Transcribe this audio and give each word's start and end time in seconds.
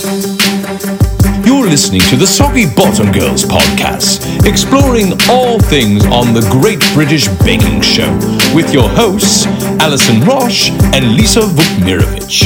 You're 0.00 1.66
listening 1.66 2.00
to 2.08 2.16
the 2.16 2.26
Soggy 2.26 2.64
Bottom 2.74 3.12
Girls 3.12 3.44
podcast, 3.44 4.46
exploring 4.46 5.12
all 5.28 5.60
things 5.60 6.06
on 6.06 6.32
the 6.32 6.40
Great 6.50 6.80
British 6.94 7.28
Baking 7.44 7.82
Show 7.82 8.10
with 8.54 8.72
your 8.72 8.88
hosts, 8.88 9.44
Alison 9.78 10.22
Roche 10.22 10.70
and 10.94 11.16
Lisa 11.16 11.40
Vukmirovich. 11.40 12.44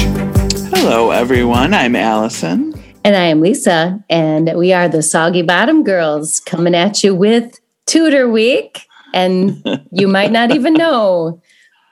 Hello, 0.75 1.12
everyone. 1.12 1.75
I'm 1.75 1.95
Alison. 1.95 2.74
And 3.04 3.14
I 3.14 3.26
am 3.26 3.40
Lisa, 3.40 4.04
and 4.10 4.52
we 4.56 4.72
are 4.72 4.88
the 4.88 5.00
Soggy 5.00 5.42
Bottom 5.42 5.84
Girls 5.84 6.40
coming 6.40 6.74
at 6.74 7.04
you 7.04 7.14
with 7.14 7.60
Tudor 7.86 8.28
Week. 8.28 8.88
And 9.12 9.64
you 9.92 10.08
might 10.08 10.32
not 10.32 10.50
even 10.50 10.74
know 10.74 11.40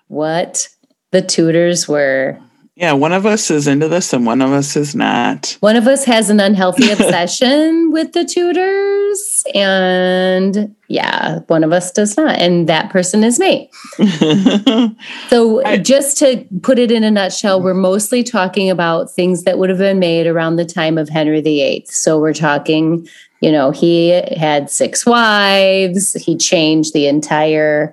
what 0.09 0.69
the 1.13 1.23
Tudors 1.23 1.87
were. 1.87 2.41
Yeah, 2.75 2.93
one 2.93 3.13
of 3.13 3.27
us 3.27 3.51
is 3.51 3.67
into 3.67 3.87
this 3.87 4.15
and 4.15 4.25
one 4.25 4.41
of 4.41 4.51
us 4.51 4.77
is 4.77 4.95
not. 4.95 5.59
One 5.61 5.77
of 5.77 5.87
us 5.87 6.07
has 6.07 6.31
an 6.31 6.41
unhealthy 6.41 6.91
obsession 6.93 7.91
with 7.93 8.13
the 8.13 8.25
Tudors, 8.25 9.45
and 9.55 10.75
yeah, 10.89 11.41
one 11.49 11.65
of 11.65 11.73
us 11.73 11.93
does 11.93 12.17
not, 12.17 12.37
and 12.39 12.67
that 12.71 12.89
person 12.89 13.25
is 13.25 13.39
me. 13.39 13.71
so, 15.29 15.63
I, 15.67 15.77
just 15.77 16.17
to 16.19 16.47
put 16.63 16.79
it 16.79 16.91
in 16.91 17.05
a 17.05 17.11
nutshell, 17.11 17.61
we're 17.61 17.75
mostly 17.75 18.23
talking 18.23 18.71
about 18.71 19.11
things 19.11 19.43
that 19.43 19.59
would 19.59 19.69
have 19.69 19.79
been 19.79 19.99
made 19.99 20.27
around 20.27 20.57
the 20.57 20.65
time 20.65 20.97
of 20.97 21.11
Henry 21.11 21.43
VIII. 21.43 21.85
So, 21.91 22.19
we're 22.19 22.33
talking, 22.33 23.07
you 23.43 23.53
know, 23.53 23.71
he 23.71 24.09
had 24.35 24.71
six 24.71 25.05
wives, 25.05 26.15
he 26.15 26.39
changed 26.39 26.95
the 26.95 27.07
entire 27.07 27.93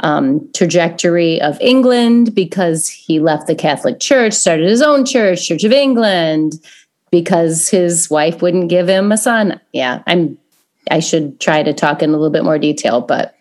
um, 0.00 0.48
trajectory 0.52 1.40
of 1.40 1.60
England 1.60 2.34
because 2.34 2.88
he 2.88 3.20
left 3.20 3.46
the 3.46 3.54
Catholic 3.54 4.00
Church, 4.00 4.32
started 4.32 4.68
his 4.68 4.82
own 4.82 5.04
church, 5.04 5.46
Church 5.46 5.64
of 5.64 5.72
England, 5.72 6.60
because 7.10 7.68
his 7.68 8.10
wife 8.10 8.42
wouldn't 8.42 8.68
give 8.68 8.88
him 8.88 9.12
a 9.12 9.16
son. 9.16 9.60
Yeah, 9.72 10.02
I'm. 10.06 10.38
I 10.90 11.00
should 11.00 11.40
try 11.40 11.62
to 11.62 11.72
talk 11.72 12.02
in 12.02 12.10
a 12.10 12.12
little 12.12 12.28
bit 12.28 12.44
more 12.44 12.58
detail, 12.58 13.00
but 13.00 13.34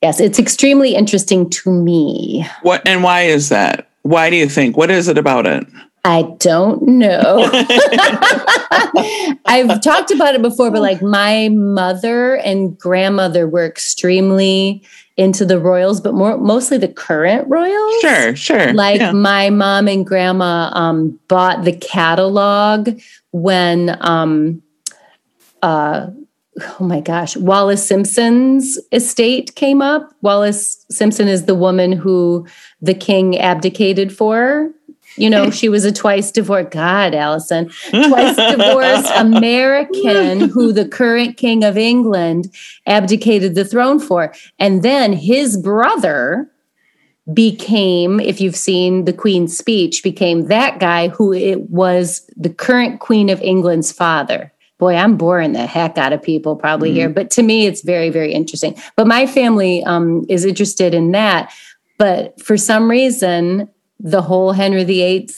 yes, 0.00 0.20
it's 0.20 0.38
extremely 0.38 0.94
interesting 0.94 1.50
to 1.50 1.72
me. 1.72 2.46
What 2.62 2.86
and 2.86 3.02
why 3.02 3.22
is 3.22 3.48
that? 3.48 3.90
Why 4.02 4.30
do 4.30 4.36
you 4.36 4.48
think? 4.48 4.76
What 4.76 4.90
is 4.90 5.08
it 5.08 5.18
about 5.18 5.46
it? 5.46 5.66
I 6.04 6.22
don't 6.38 6.86
know. 6.86 7.50
I've 9.46 9.80
talked 9.82 10.10
about 10.10 10.34
it 10.34 10.42
before, 10.42 10.70
but 10.70 10.80
like 10.80 11.02
my 11.02 11.48
mother 11.48 12.36
and 12.36 12.78
grandmother 12.78 13.48
were 13.48 13.66
extremely 13.66 14.82
into 15.18 15.44
the 15.44 15.58
royals, 15.58 16.00
but 16.00 16.14
more 16.14 16.38
mostly 16.38 16.78
the 16.78 16.88
current 16.88 17.46
royals. 17.48 18.00
Sure, 18.00 18.36
sure. 18.36 18.72
Like 18.72 19.00
yeah. 19.00 19.10
my 19.10 19.50
mom 19.50 19.88
and 19.88 20.06
grandma 20.06 20.70
um, 20.72 21.18
bought 21.26 21.64
the 21.64 21.72
catalog 21.72 22.98
when 23.32 23.98
um, 24.00 24.62
uh, 25.60 26.06
oh 26.80 26.84
my 26.84 27.00
gosh, 27.00 27.36
Wallis 27.36 27.84
Simpson's 27.84 28.78
estate 28.92 29.56
came 29.56 29.82
up. 29.82 30.14
Wallis 30.22 30.86
Simpson 30.88 31.26
is 31.26 31.46
the 31.46 31.54
woman 31.56 31.90
who 31.92 32.46
the 32.80 32.94
king 32.94 33.36
abdicated 33.36 34.16
for 34.16 34.70
you 35.18 35.30
know, 35.30 35.50
she 35.58 35.68
was 35.68 35.84
a 35.84 35.92
twice 35.92 36.30
divorced, 36.30 36.70
God, 36.70 37.14
Allison, 37.14 37.70
twice 37.90 38.36
divorced 38.36 39.10
American 39.14 40.48
who 40.48 40.72
the 40.72 40.88
current 40.88 41.36
king 41.36 41.64
of 41.64 41.76
England 41.76 42.54
abdicated 42.86 43.54
the 43.54 43.64
throne 43.64 43.98
for. 43.98 44.34
And 44.58 44.82
then 44.82 45.12
his 45.12 45.56
brother 45.56 46.50
became, 47.32 48.20
if 48.20 48.40
you've 48.40 48.56
seen 48.56 49.04
the 49.04 49.12
Queen's 49.12 49.56
speech, 49.56 50.02
became 50.02 50.46
that 50.46 50.78
guy 50.80 51.08
who 51.08 51.32
it 51.32 51.68
was 51.70 52.28
the 52.36 52.48
current 52.48 53.00
Queen 53.00 53.28
of 53.28 53.40
England's 53.42 53.92
father. 53.92 54.52
Boy, 54.78 54.94
I'm 54.94 55.16
boring 55.16 55.52
the 55.52 55.66
heck 55.66 55.98
out 55.98 56.12
of 56.12 56.22
people 56.22 56.54
probably 56.54 56.90
mm-hmm. 56.90 56.96
here, 56.96 57.08
but 57.08 57.30
to 57.32 57.42
me, 57.42 57.66
it's 57.66 57.82
very, 57.82 58.10
very 58.10 58.32
interesting. 58.32 58.76
But 58.96 59.08
my 59.08 59.26
family 59.26 59.82
um, 59.84 60.24
is 60.28 60.44
interested 60.44 60.94
in 60.94 61.10
that. 61.12 61.52
But 61.98 62.40
for 62.40 62.56
some 62.56 62.88
reason, 62.88 63.68
the 64.00 64.22
whole 64.22 64.52
Henry 64.52 64.84
VIII 64.84 65.30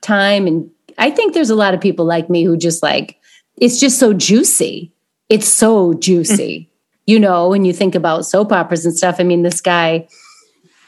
time. 0.00 0.46
And 0.46 0.70
I 0.98 1.10
think 1.10 1.34
there's 1.34 1.50
a 1.50 1.54
lot 1.54 1.74
of 1.74 1.80
people 1.80 2.04
like 2.04 2.28
me 2.28 2.44
who 2.44 2.56
just 2.56 2.82
like, 2.82 3.18
it's 3.56 3.80
just 3.80 3.98
so 3.98 4.12
juicy. 4.12 4.92
It's 5.28 5.48
so 5.48 5.94
juicy. 5.94 6.68
you 7.06 7.18
know, 7.18 7.48
when 7.48 7.64
you 7.64 7.72
think 7.72 7.94
about 7.94 8.26
soap 8.26 8.52
operas 8.52 8.84
and 8.84 8.96
stuff, 8.96 9.16
I 9.18 9.24
mean, 9.24 9.42
this 9.42 9.60
guy 9.60 10.06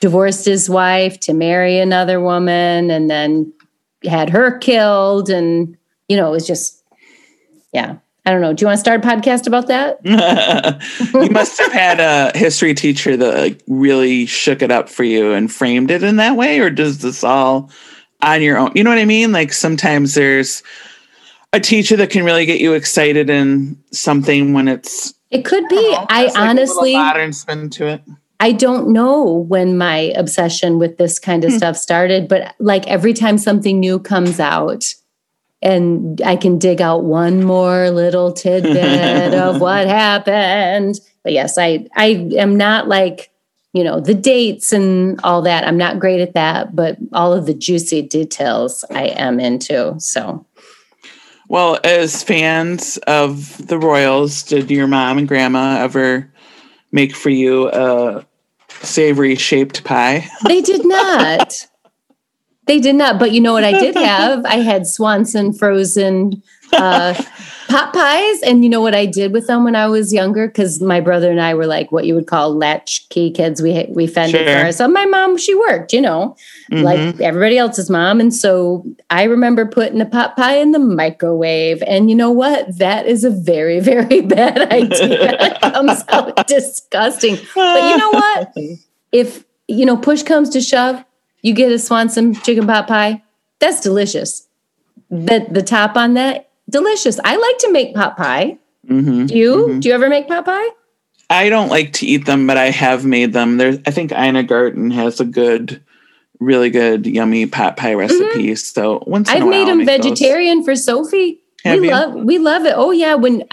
divorced 0.01 0.45
his 0.45 0.69
wife 0.69 1.19
to 1.21 1.33
marry 1.33 1.79
another 1.79 2.21
woman 2.21 2.91
and 2.91 3.11
then 3.11 3.53
had 4.05 4.31
her 4.31 4.59
killed. 4.59 5.31
And, 5.31 5.77
you 6.09 6.17
know, 6.17 6.29
it 6.29 6.33
was 6.33 6.47
just, 6.47 6.83
yeah. 7.73 7.97
I 8.27 8.31
don't 8.31 8.41
know. 8.41 8.55
Do 8.55 8.63
you 8.63 8.67
want 8.69 8.79
to 8.79 8.81
start 8.81 9.05
a 9.05 9.07
podcast 9.07 9.47
about 9.47 9.67
that? 9.67 10.01
you 11.15 11.31
must 11.31 11.59
have 11.59 11.73
had 11.73 12.01
a 12.01 12.37
history 12.37 12.73
teacher 12.73 13.17
that 13.19 13.37
like, 13.37 13.63
really 13.69 14.25
shook 14.25 14.63
it 14.63 14.71
up 14.71 14.89
for 14.89 15.05
you 15.05 15.33
and 15.33 15.53
framed 15.53 15.91
it 15.91 16.03
in 16.03 16.17
that 16.17 16.37
way, 16.37 16.59
or 16.61 16.71
does 16.71 16.99
this 16.99 17.23
all 17.23 17.71
on 18.23 18.41
your 18.41 18.57
own? 18.57 18.73
You 18.75 18.83
know 18.83 18.91
what 18.91 18.99
I 18.99 19.05
mean? 19.05 19.33
Like 19.33 19.53
sometimes 19.53 20.15
there's 20.15 20.63
a 21.53 21.61
teacher 21.61 21.97
that 21.97 22.11
can 22.11 22.25
really 22.25 22.47
get 22.47 22.61
you 22.61 22.73
excited 22.73 23.29
in 23.29 23.79
something 23.93 24.55
when 24.55 24.69
it's. 24.69 25.13
It 25.31 25.45
could 25.45 25.69
be. 25.69 25.93
Know, 25.93 26.07
I 26.09 26.25
like 26.27 26.39
honestly 26.39 26.95
modern 26.95 27.33
spin 27.35 27.69
to 27.71 27.87
it. 27.89 28.03
I 28.41 28.53
don't 28.53 28.89
know 28.89 29.25
when 29.49 29.79
my 29.79 30.13
obsession 30.17 30.79
with 30.79 30.97
this 30.97 31.19
kind 31.19 31.45
of 31.45 31.51
hmm. 31.53 31.57
stuff 31.59 31.77
started, 31.77 32.29
but 32.29 32.55
like 32.59 32.87
every 32.87 33.13
time 33.13 33.39
something 33.39 33.79
new 33.79 33.99
comes 33.99 34.41
out, 34.41 34.95
and 35.65 36.21
I 36.23 36.37
can 36.37 36.59
dig 36.59 36.81
out 36.81 37.05
one 37.05 37.43
more 37.43 37.91
little 37.91 38.33
tidbit 38.33 39.35
of 39.35 39.61
what 39.61 39.87
happened. 39.87 41.01
But 41.25 41.33
yes, 41.33 41.57
I 41.59 41.87
I 41.97 42.29
am 42.37 42.57
not 42.57 42.87
like 42.87 43.31
you 43.73 43.83
know 43.83 43.99
the 43.99 44.15
dates 44.15 44.73
and 44.73 45.19
all 45.25 45.43
that. 45.43 45.67
I'm 45.67 45.79
not 45.79 45.99
great 45.99 46.21
at 46.21 46.35
that, 46.35 46.77
but 46.77 46.99
all 47.13 47.33
of 47.33 47.47
the 47.47 47.55
juicy 47.55 48.03
details 48.03 48.85
I 48.91 49.07
am 49.07 49.41
into. 49.41 49.99
So. 49.99 50.47
Well, 51.47 51.79
as 51.85 52.23
fans 52.23 52.97
of 53.07 53.67
the 53.67 53.79
Royals, 53.79 54.43
did 54.43 54.71
your 54.71 54.87
mom 54.87 55.19
and 55.19 55.29
grandma 55.29 55.79
ever 55.79 56.33
make 56.91 57.15
for 57.15 57.29
you 57.29 57.69
a 57.71 58.25
savory 58.81 59.35
shaped 59.35 59.85
pie? 59.85 60.27
They 60.47 60.63
did 60.63 60.87
not. 60.87 61.67
They 62.67 62.81
did 62.81 62.95
not, 62.95 63.19
but 63.19 63.33
you 63.33 63.41
know 63.41 63.53
what 63.53 63.65
I 63.65 63.73
did 63.73 63.95
have? 63.95 64.45
I 64.47 64.57
had 64.57 64.87
Swanson 64.87 65.53
frozen 65.53 66.43
uh, 66.73 67.13
pot 67.69 67.93
pies, 67.93 68.41
and 68.43 68.65
you 68.65 68.71
know 68.71 68.81
what 68.81 68.95
I 68.95 69.05
did 69.05 69.33
with 69.33 69.47
them 69.47 69.65
when 69.65 69.77
I 69.77 69.87
was 69.87 70.15
younger? 70.15 70.47
Because 70.47 70.81
my 70.81 71.01
brother 71.01 71.31
and 71.31 71.43
I 71.43 71.53
were 71.55 71.67
like 71.67 71.93
what 71.93 72.07
you 72.07 72.15
would 72.15 72.27
call 72.27 72.55
latchkey 72.55 73.33
kids. 73.33 73.61
We 73.61 73.87
we 73.91 74.07
fended 74.07 74.47
sure. 74.47 74.61
for 74.61 74.67
us. 74.67 74.79
So 74.79 74.89
my 74.89 75.05
mom, 75.05 75.37
she 75.37 75.55
worked, 75.55 75.93
you 75.93 76.01
know, 76.01 76.37
mm-hmm. 76.73 76.83
like 76.83 77.21
everybody 77.21 77.59
else's 77.59 77.91
mom, 77.91 78.19
and 78.19 78.33
so 78.33 78.85
I 79.11 79.25
remember 79.25 79.67
putting 79.67 80.01
a 80.01 80.07
pot 80.07 80.35
pie 80.35 80.57
in 80.57 80.71
the 80.71 80.79
microwave. 80.79 81.83
And 81.87 82.09
you 82.09 82.17
know 82.17 82.31
what? 82.31 82.79
That 82.79 83.07
is 83.07 83.25
a 83.25 83.31
very 83.31 83.81
very 83.81 84.21
bad 84.23 84.73
idea. 84.73 85.37
it 85.39 85.61
comes 85.61 86.03
out 86.09 86.47
disgusting. 86.47 87.37
But 87.55 87.91
you 87.91 87.99
know 87.99 88.11
what? 88.11 88.55
If 89.13 89.45
you 89.69 89.85
know 89.85 89.99
push 89.99 90.23
comes 90.23 90.49
to 90.51 90.63
shove 90.63 91.05
you 91.45 91.53
get 91.53 91.71
a 91.71 91.79
Swanson 91.79 92.35
chicken 92.35 92.67
pot 92.67 92.89
pie. 92.89 93.23
That's 93.61 93.81
delicious. 93.81 94.49
The 95.11 95.47
the 95.49 95.63
top 95.63 95.95
on 95.95 96.15
that, 96.15 96.49
delicious. 96.69 97.21
I 97.23 97.37
like 97.37 97.59
to 97.59 97.71
make 97.71 97.95
pot 97.95 98.17
pie. 98.17 98.59
Mm-hmm, 98.89 99.27
do 99.27 99.37
you? 99.37 99.55
Mm-hmm. 99.55 99.81
Do 99.81 99.89
you 99.89 99.95
ever 99.95 100.09
make 100.09 100.27
pot 100.27 100.47
pie? 100.47 100.69
I 101.31 101.51
don't 101.51 101.69
like 101.69 101.93
to 101.95 102.07
eat 102.07 102.25
them, 102.25 102.47
but 102.47 102.57
I 102.57 102.71
have 102.71 103.05
made 103.05 103.33
them. 103.33 103.59
There's, 103.59 103.79
I 103.87 103.91
think 103.91 104.13
Ina 104.13 104.45
Garten 104.45 104.91
has 104.91 105.21
a 105.21 105.25
good, 105.25 105.83
really 106.41 106.71
good, 106.71 107.07
yummy 107.07 107.47
pot 107.47 107.77
pie 107.77 107.95
recipe. 107.95 108.25
Mm-hmm. 108.25 108.55
So 108.55 109.05
once 109.07 109.29
I've 109.29 109.47
made 109.47 109.69
them 109.69 109.85
vegetarian 109.85 110.59
those. 110.59 110.67
for 110.67 110.77
Sophie. 110.77 111.41
Have 111.65 111.81
we 111.81 111.89
you? 111.89 111.93
love 111.93 112.15
we 112.15 112.39
love 112.39 112.65
it. 112.65 112.75
Oh 112.75 112.91
yeah, 112.91 113.15
when 113.15 113.45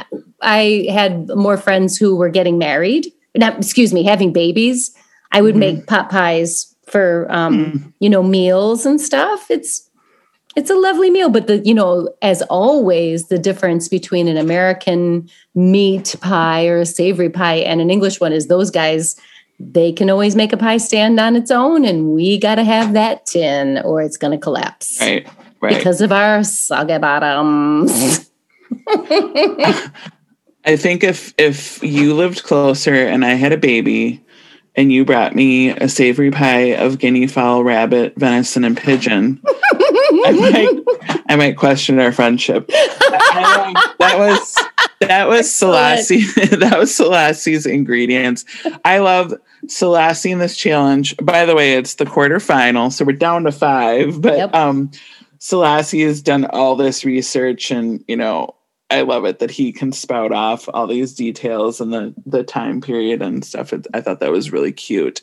I 0.42 0.88
had 0.90 1.28
more 1.30 1.58
friends 1.58 1.98
who 1.98 2.16
were 2.16 2.30
getting 2.30 2.58
married, 2.58 3.12
not 3.36 3.58
excuse 3.58 3.94
me, 3.94 4.04
having 4.04 4.32
babies, 4.32 4.96
I 5.32 5.42
would 5.42 5.56
mm-hmm. 5.56 5.78
make 5.78 5.88
pot 5.88 6.10
pies 6.10 6.71
for 6.92 7.26
um, 7.30 7.66
mm. 7.66 7.94
you 8.00 8.10
know 8.10 8.22
meals 8.22 8.86
and 8.86 9.00
stuff. 9.00 9.50
It's 9.50 9.90
it's 10.56 10.70
a 10.70 10.76
lovely 10.76 11.10
meal, 11.10 11.30
but 11.30 11.48
the 11.48 11.60
you 11.60 11.74
know 11.74 12.14
as 12.22 12.42
always 12.44 13.30
the 13.30 13.40
difference 13.40 13.88
between 13.88 14.28
an 14.28 14.38
American 14.38 15.30
meat 15.56 16.16
pie 16.22 16.68
or 16.68 16.80
a 16.80 16.86
savory 16.86 17.30
pie 17.30 17.58
and 17.58 17.82
an 17.82 17.90
English 17.90 18.20
one 18.20 18.34
is 18.34 18.48
those 18.48 18.70
guys 18.70 19.16
they 19.60 19.92
can 19.92 20.10
always 20.10 20.36
make 20.36 20.52
a 20.54 20.58
pie 20.58 20.78
stand 20.78 21.20
on 21.20 21.36
its 21.36 21.52
own 21.52 21.86
and 21.86 22.10
we 22.10 22.38
got 22.38 22.56
to 22.56 22.64
have 22.64 22.94
that 22.94 23.26
tin 23.28 23.78
or 23.80 24.02
it's 24.02 24.18
going 24.18 24.32
to 24.32 24.38
collapse. 24.38 24.98
Right. 25.00 25.28
Right. 25.62 25.78
Because 25.78 26.02
of 26.02 26.12
our 26.12 26.44
soggy 26.44 26.98
bottoms. 26.98 28.32
I 30.64 30.76
think 30.76 31.04
if 31.04 31.34
if 31.38 31.84
you 31.84 32.16
lived 32.16 32.44
closer 32.44 32.94
and 32.94 33.26
I 33.26 33.34
had 33.34 33.52
a 33.52 33.58
baby, 33.58 34.24
and 34.76 34.92
you 34.92 35.04
brought 35.06 35.36
me 35.36 35.70
a 35.70 35.90
savory 35.90 36.32
pie 36.32 36.76
of 36.76 36.98
guinea 37.00 37.28
fowl, 37.28 37.64
rabbit, 37.64 38.14
venison, 38.18 38.64
and 38.64 38.78
pigeon, 38.78 39.42
I 39.74 40.32
might, 41.10 41.22
I 41.30 41.36
might 41.36 41.58
question 41.58 42.00
our 42.00 42.12
friendship. 42.12 42.68
that 42.68 44.16
was 44.18 44.56
that 45.02 45.28
was 45.28 45.48
Selasi. 45.48 46.34
that 46.60 46.78
was 46.78 46.92
Selasi's 46.96 47.66
ingredients. 47.66 48.46
I 48.86 49.00
love 49.00 49.34
Selasi 49.66 50.32
in 50.32 50.40
this 50.40 50.56
challenge. 50.56 51.16
By 51.18 51.46
the 51.46 51.56
way, 51.56 51.74
it's 51.74 51.96
the 51.96 52.06
quarterfinal, 52.06 52.92
so 52.92 53.06
we're 53.06 53.14
down 53.14 53.44
to 53.46 53.52
five. 53.52 54.22
But 54.22 54.38
Yep. 54.38 54.54
um, 54.56 54.92
Selasi 55.40 56.06
has 56.06 56.22
done 56.22 56.46
all 56.46 56.76
this 56.76 57.04
research, 57.04 57.72
and 57.72 58.04
you 58.08 58.16
know, 58.16 58.56
I 58.92 59.02
love 59.02 59.26
it 59.26 59.40
that 59.40 59.50
he 59.50 59.72
can 59.72 59.92
spout 59.92 60.32
off 60.32 60.68
all 60.74 60.86
these 60.86 61.14
details 61.14 61.80
and 61.82 61.94
the 61.94 62.14
the 62.26 62.44
time 62.44 62.82
period 62.82 63.22
and 63.22 63.44
stuff. 63.44 63.74
It, 63.74 63.88
I 63.94 64.02
thought 64.02 64.20
that 64.20 64.32
was 64.32 64.52
really 64.52 64.72
cute. 64.72 65.22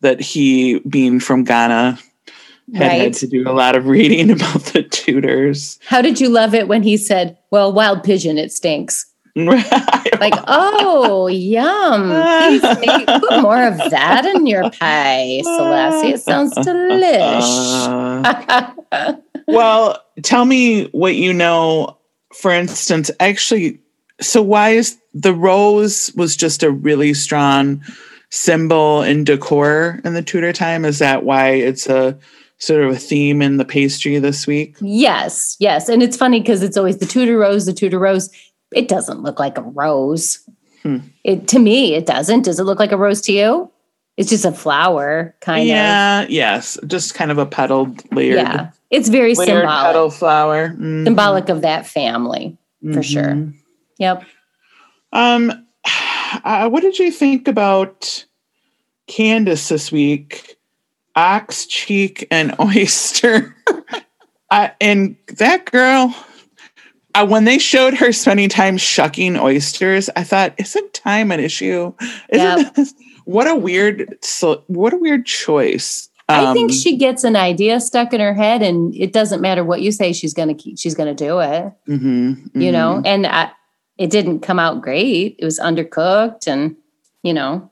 That 0.00 0.20
he, 0.20 0.80
being 0.80 1.20
from 1.20 1.44
Ghana, 1.44 1.98
had 2.74 2.90
had 2.92 3.12
to 3.14 3.26
do 3.28 3.48
a 3.48 3.52
lot 3.52 3.76
of 3.76 3.86
reading 3.86 4.30
about 4.32 4.64
the 4.64 4.82
Tudors. 4.82 5.78
How 5.86 6.02
did 6.02 6.20
you 6.20 6.28
love 6.28 6.54
it 6.54 6.68
when 6.68 6.82
he 6.82 6.96
said, 6.96 7.38
"Well, 7.50 7.72
wild 7.72 8.02
pigeon, 8.02 8.38
it 8.38 8.52
stinks." 8.52 9.06
Like, 10.20 10.34
oh, 10.46 11.26
yum! 11.26 12.10
Please 12.60 12.62
make, 12.86 13.06
put 13.06 13.42
more 13.42 13.66
of 13.66 13.76
that 13.90 14.24
in 14.24 14.46
your 14.46 14.70
pie, 14.70 15.40
Celeste. 15.42 16.04
It 16.06 16.20
sounds 16.20 16.54
delish. 16.54 17.42
Well, 19.48 20.00
tell 20.22 20.44
me 20.44 20.86
what 20.92 21.16
you 21.16 21.32
know. 21.32 21.98
For 22.34 22.50
instance, 22.50 23.10
actually, 23.20 23.80
so 24.20 24.42
why 24.42 24.70
is 24.70 24.98
the 25.14 25.34
rose 25.34 26.12
was 26.16 26.36
just 26.36 26.62
a 26.62 26.70
really 26.70 27.14
strong 27.14 27.82
symbol 28.30 29.02
in 29.02 29.24
decor 29.24 30.00
in 30.04 30.14
the 30.14 30.22
Tudor 30.22 30.52
time? 30.52 30.84
Is 30.84 30.98
that 31.00 31.24
why 31.24 31.50
it's 31.50 31.86
a 31.88 32.18
sort 32.58 32.84
of 32.84 32.92
a 32.92 32.96
theme 32.96 33.42
in 33.42 33.56
the 33.56 33.64
pastry 33.64 34.18
this 34.18 34.46
week? 34.46 34.76
yes, 34.80 35.56
yes, 35.58 35.88
and 35.88 36.02
it's 36.02 36.16
funny 36.16 36.40
because 36.40 36.62
it's 36.62 36.76
always 36.76 36.98
the 36.98 37.06
Tudor 37.06 37.38
rose, 37.38 37.66
the 37.66 37.72
Tudor 37.72 37.98
rose. 37.98 38.30
It 38.72 38.88
doesn't 38.88 39.22
look 39.22 39.38
like 39.38 39.58
a 39.58 39.62
rose. 39.62 40.38
Hmm. 40.82 40.98
It 41.24 41.48
to 41.48 41.58
me, 41.58 41.94
it 41.94 42.06
doesn't. 42.06 42.42
Does 42.42 42.58
it 42.58 42.64
look 42.64 42.78
like 42.78 42.92
a 42.92 42.96
rose 42.96 43.20
to 43.22 43.32
you? 43.32 43.71
It's 44.16 44.28
just 44.30 44.44
a 44.44 44.52
flower, 44.52 45.34
kind 45.40 45.62
of. 45.62 45.66
yeah, 45.68 46.26
yes, 46.28 46.78
just 46.86 47.14
kind 47.14 47.30
of 47.30 47.38
a 47.38 47.46
petaled, 47.46 48.02
layered, 48.12 48.36
Yeah, 48.36 48.70
it's 48.90 49.08
very 49.08 49.34
symbolic, 49.34 49.64
petal 49.86 50.10
flower. 50.10 50.68
Mhm. 50.70 51.04
symbolic 51.04 51.48
of 51.48 51.62
that 51.62 51.86
family 51.86 52.56
for 52.92 53.02
sure. 53.02 53.48
Yep. 53.98 54.24
Um, 55.12 55.50
uh, 56.44 56.68
what 56.68 56.82
did 56.82 56.98
you 56.98 57.10
think 57.10 57.48
about 57.48 58.24
Candice 59.08 59.68
this 59.68 59.90
week? 59.90 60.56
Ox 61.16 61.66
cheek 61.66 62.26
and 62.30 62.54
oyster. 62.60 63.56
I, 64.50 64.72
and 64.80 65.16
that 65.38 65.64
girl, 65.70 66.14
uh, 67.14 67.26
when 67.26 67.44
they 67.44 67.58
showed 67.58 67.94
her 67.94 68.12
spending 68.12 68.48
time 68.48 68.76
shucking 68.76 69.36
oysters, 69.36 70.08
I 70.16 70.24
thought, 70.24 70.54
isn't 70.58 70.94
time 70.94 71.30
an 71.30 71.40
issue? 71.40 71.92
Isn't 72.30 72.58
Yep. 72.58 72.74
this, 72.74 72.94
what 73.24 73.46
a 73.46 73.54
weird, 73.54 74.18
what 74.66 74.92
a 74.92 74.96
weird 74.96 75.26
choice. 75.26 76.08
I 76.28 76.52
think 76.54 76.70
Um, 76.70 76.76
she 76.76 76.96
gets 76.96 77.24
an 77.24 77.36
idea 77.36 77.78
stuck 77.80 78.14
in 78.14 78.20
her 78.20 78.32
head, 78.32 78.62
and 78.62 78.94
it 78.94 79.12
doesn't 79.12 79.40
matter 79.42 79.64
what 79.64 79.82
you 79.82 79.92
say. 79.92 80.12
She's 80.12 80.32
gonna 80.32 80.54
keep. 80.54 80.78
She's 80.78 80.94
gonna 80.94 81.14
do 81.14 81.40
it. 81.40 81.72
mhm, 81.88 82.50
You 82.54 82.72
know, 82.72 83.00
mhm. 83.02 83.06
and 83.06 83.26
I, 83.26 83.50
it 83.98 84.10
didn't 84.10 84.40
come 84.40 84.58
out 84.58 84.80
great. 84.80 85.36
It 85.38 85.44
was 85.44 85.58
undercooked, 85.58 86.46
and 86.46 86.76
you 87.22 87.34
know, 87.34 87.70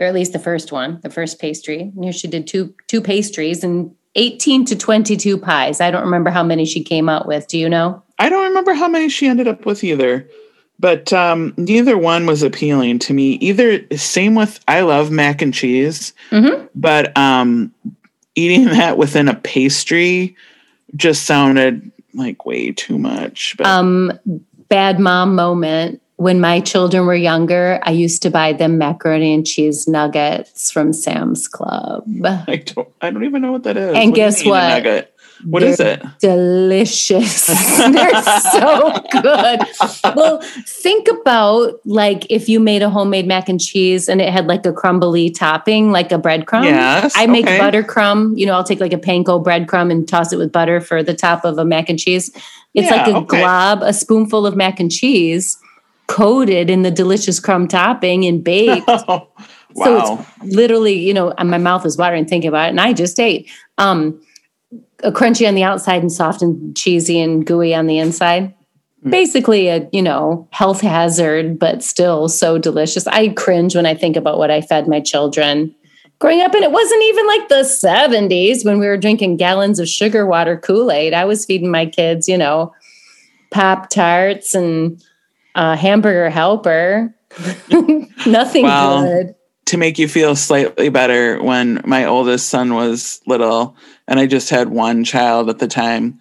or 0.00 0.06
at 0.06 0.12
least 0.14 0.32
the 0.32 0.38
first 0.38 0.70
one, 0.72 0.98
the 1.02 1.08
first 1.10 1.40
pastry. 1.40 1.92
And 1.94 2.04
here 2.04 2.12
she 2.12 2.28
did 2.28 2.46
two 2.46 2.74
two 2.88 3.00
pastries 3.00 3.64
and 3.64 3.92
eighteen 4.16 4.64
to 4.66 4.76
twenty 4.76 5.16
two 5.16 5.38
pies. 5.38 5.80
I 5.80 5.90
don't 5.90 6.04
remember 6.04 6.30
how 6.30 6.42
many 6.42 6.64
she 6.64 6.82
came 6.82 7.08
out 7.08 7.26
with. 7.26 7.46
Do 7.48 7.58
you 7.58 7.68
know? 7.68 8.02
I 8.18 8.28
don't 8.28 8.44
remember 8.48 8.74
how 8.74 8.88
many 8.88 9.08
she 9.08 9.26
ended 9.26 9.48
up 9.48 9.66
with 9.66 9.82
either, 9.82 10.28
but 10.78 11.12
um, 11.12 11.52
neither 11.56 11.98
one 11.98 12.26
was 12.26 12.42
appealing 12.42 12.98
to 13.00 13.12
me. 13.14 13.32
Either 13.34 13.80
same 13.96 14.34
with 14.34 14.60
I 14.68 14.82
love 14.82 15.10
mac 15.10 15.42
and 15.42 15.52
cheese, 15.52 16.12
Mhm. 16.30 16.68
but 16.74 17.16
um, 17.18 17.72
eating 18.36 18.66
that 18.66 18.98
within 18.98 19.28
a 19.28 19.34
pastry 19.34 20.36
just 20.96 21.24
sounded 21.24 21.90
like 22.14 22.46
way 22.46 22.70
too 22.70 22.98
much. 22.98 23.54
But 23.58 23.66
Um, 23.66 24.12
bad 24.68 25.00
mom 25.00 25.34
moment. 25.34 26.00
When 26.16 26.40
my 26.40 26.60
children 26.60 27.06
were 27.06 27.14
younger, 27.14 27.80
I 27.82 27.90
used 27.90 28.22
to 28.22 28.30
buy 28.30 28.52
them 28.52 28.78
macaroni 28.78 29.34
and 29.34 29.44
cheese 29.44 29.88
nuggets 29.88 30.70
from 30.70 30.92
Sam's 30.92 31.48
Club. 31.48 32.04
I 32.24 32.62
don't, 32.64 32.88
I 33.00 33.10
don't 33.10 33.24
even 33.24 33.42
know 33.42 33.50
what 33.50 33.64
that 33.64 33.76
is. 33.76 33.96
And 33.96 34.10
What 34.10 34.16
guess 34.16 34.44
what? 34.44 34.68
nugget? 34.68 35.14
What 35.44 35.62
is 35.62 35.78
They're 35.78 35.94
it? 35.94 36.02
Delicious. 36.20 37.46
They're 37.78 38.22
so 38.22 38.92
good. 39.10 39.60
Well, 40.14 40.40
think 40.66 41.08
about 41.08 41.80
like 41.84 42.26
if 42.30 42.48
you 42.48 42.60
made 42.60 42.82
a 42.82 42.88
homemade 42.88 43.26
mac 43.26 43.48
and 43.48 43.60
cheese 43.60 44.08
and 44.08 44.20
it 44.20 44.32
had 44.32 44.46
like 44.46 44.64
a 44.64 44.72
crumbly 44.72 45.30
topping, 45.30 45.90
like 45.90 46.12
a 46.12 46.18
breadcrumb. 46.18 46.64
Yes, 46.64 47.12
I 47.16 47.26
make 47.26 47.46
okay. 47.46 47.58
buttercrumb. 47.58 48.38
You 48.38 48.46
know, 48.46 48.54
I'll 48.54 48.64
take 48.64 48.80
like 48.80 48.92
a 48.92 48.98
panko 48.98 49.44
breadcrumb 49.44 49.90
and 49.90 50.08
toss 50.08 50.32
it 50.32 50.36
with 50.36 50.52
butter 50.52 50.80
for 50.80 51.02
the 51.02 51.14
top 51.14 51.44
of 51.44 51.58
a 51.58 51.64
mac 51.64 51.88
and 51.88 51.98
cheese. 51.98 52.30
It's 52.72 52.90
like 52.90 53.06
a 53.06 53.16
okay. 53.16 53.40
glob, 53.40 53.82
a 53.82 53.92
spoonful 53.92 54.46
of 54.46 54.56
mac 54.56 54.80
and 54.80 54.90
cheese 54.90 55.58
coated 56.06 56.70
in 56.70 56.82
the 56.82 56.90
delicious 56.90 57.40
crumb 57.40 57.68
topping 57.68 58.24
and 58.24 58.42
baked. 58.42 58.86
wow. 58.86 59.28
So 59.76 60.24
it's 60.40 60.54
literally, 60.54 60.92
you 60.92 61.12
know, 61.12 61.34
and 61.36 61.50
my 61.50 61.58
mouth 61.58 61.84
is 61.84 61.96
watering 61.96 62.26
thinking 62.26 62.46
about 62.46 62.66
it, 62.66 62.70
and 62.70 62.80
I 62.80 62.92
just 62.92 63.18
ate. 63.18 63.50
Um, 63.76 64.20
a 65.04 65.12
crunchy 65.12 65.46
on 65.46 65.54
the 65.54 65.62
outside 65.62 66.00
and 66.00 66.12
soft 66.12 66.42
and 66.42 66.76
cheesy 66.76 67.20
and 67.20 67.46
gooey 67.46 67.74
on 67.74 67.86
the 67.86 67.98
inside. 67.98 68.54
Hmm. 69.02 69.10
Basically, 69.10 69.68
a 69.68 69.88
you 69.92 70.02
know 70.02 70.48
health 70.50 70.80
hazard, 70.80 71.58
but 71.58 71.82
still 71.82 72.28
so 72.28 72.58
delicious. 72.58 73.06
I 73.06 73.28
cringe 73.28 73.76
when 73.76 73.86
I 73.86 73.94
think 73.94 74.16
about 74.16 74.38
what 74.38 74.50
I 74.50 74.60
fed 74.60 74.88
my 74.88 75.00
children 75.00 75.74
growing 76.18 76.40
up, 76.40 76.54
and 76.54 76.64
it 76.64 76.72
wasn't 76.72 77.02
even 77.02 77.26
like 77.26 77.48
the 77.48 77.64
'70s 77.64 78.64
when 78.64 78.78
we 78.78 78.86
were 78.86 78.96
drinking 78.96 79.36
gallons 79.36 79.78
of 79.78 79.88
sugar 79.88 80.26
water 80.26 80.56
Kool 80.56 80.90
Aid. 80.90 81.12
I 81.12 81.24
was 81.24 81.44
feeding 81.44 81.70
my 81.70 81.86
kids, 81.86 82.28
you 82.28 82.38
know, 82.38 82.72
Pop 83.50 83.90
Tarts 83.90 84.54
and 84.54 85.02
uh, 85.54 85.76
Hamburger 85.76 86.30
Helper. 86.30 87.14
Nothing 88.26 88.64
Wow. 88.64 89.02
good. 89.04 89.34
to 89.66 89.76
make 89.78 89.98
you 89.98 90.06
feel 90.08 90.36
slightly 90.36 90.88
better 90.90 91.42
when 91.42 91.80
my 91.86 92.04
oldest 92.04 92.48
son 92.48 92.74
was 92.74 93.20
little 93.26 93.76
and 94.06 94.20
I 94.20 94.26
just 94.26 94.50
had 94.50 94.68
one 94.68 95.04
child 95.04 95.48
at 95.48 95.58
the 95.58 95.66
time. 95.66 96.18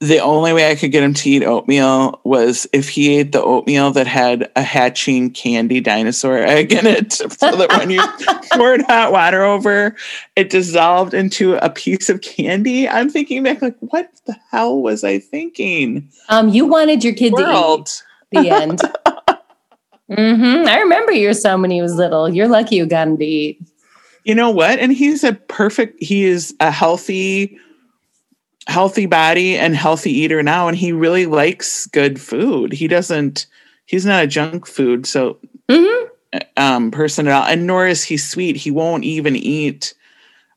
The 0.00 0.20
only 0.20 0.52
way 0.52 0.70
I 0.70 0.76
could 0.76 0.92
get 0.92 1.02
him 1.02 1.12
to 1.14 1.28
eat 1.28 1.42
oatmeal 1.44 2.20
was 2.24 2.66
if 2.72 2.88
he 2.88 3.18
ate 3.18 3.32
the 3.32 3.42
oatmeal 3.42 3.90
that 3.90 4.06
had 4.06 4.48
a 4.54 4.62
hatching 4.62 5.30
candy 5.32 5.80
dinosaur 5.80 6.38
egg 6.38 6.72
in 6.72 6.86
it. 6.86 7.14
So 7.38 7.56
that 7.56 7.68
when 7.76 7.90
you 7.90 8.00
poured 8.52 8.82
hot 8.82 9.10
water 9.12 9.42
over, 9.42 9.96
it 10.36 10.50
dissolved 10.50 11.14
into 11.14 11.54
a 11.56 11.68
piece 11.68 12.08
of 12.08 12.20
candy. 12.22 12.88
I'm 12.88 13.10
thinking 13.10 13.42
back, 13.42 13.60
like, 13.60 13.76
what 13.80 14.08
the 14.26 14.36
hell 14.50 14.80
was 14.80 15.02
I 15.04 15.18
thinking? 15.18 16.08
Um, 16.28 16.48
you 16.48 16.64
wanted 16.64 17.02
your 17.04 17.14
kid 17.14 17.34
to 17.36 17.42
eat. 17.80 18.02
The 18.32 18.50
end. 18.50 18.80
mm-hmm. 20.10 20.68
I 20.68 20.78
remember 20.80 21.12
your 21.12 21.32
son 21.32 21.62
when 21.62 21.70
he 21.70 21.80
was 21.82 21.94
little. 21.94 22.28
You're 22.28 22.48
lucky 22.48 22.76
you 22.76 22.86
got 22.86 23.08
him 23.08 23.16
to 23.18 23.24
eat. 23.24 23.60
you 24.24 24.34
know 24.34 24.50
what 24.50 24.78
and 24.78 24.92
he's 24.92 25.24
a 25.24 25.32
perfect 25.32 26.02
he 26.02 26.24
is 26.24 26.54
a 26.60 26.70
healthy 26.70 27.56
healthy 28.66 29.06
body 29.06 29.56
and 29.56 29.74
healthy 29.74 30.10
eater 30.10 30.42
now 30.42 30.68
and 30.68 30.76
he 30.76 30.92
really 30.92 31.24
likes 31.24 31.86
good 31.86 32.20
food 32.20 32.72
he 32.72 32.86
doesn't 32.86 33.46
he's 33.86 34.04
not 34.04 34.24
a 34.24 34.26
junk 34.26 34.66
food 34.66 35.06
so 35.06 35.38
hmm 35.70 36.04
um 36.58 36.90
person 36.90 37.26
at 37.26 37.32
all 37.32 37.44
and 37.44 37.66
nor 37.66 37.86
is 37.86 38.04
he 38.04 38.18
sweet 38.18 38.56
he 38.56 38.70
won't 38.70 39.04
even 39.04 39.34
eat 39.34 39.94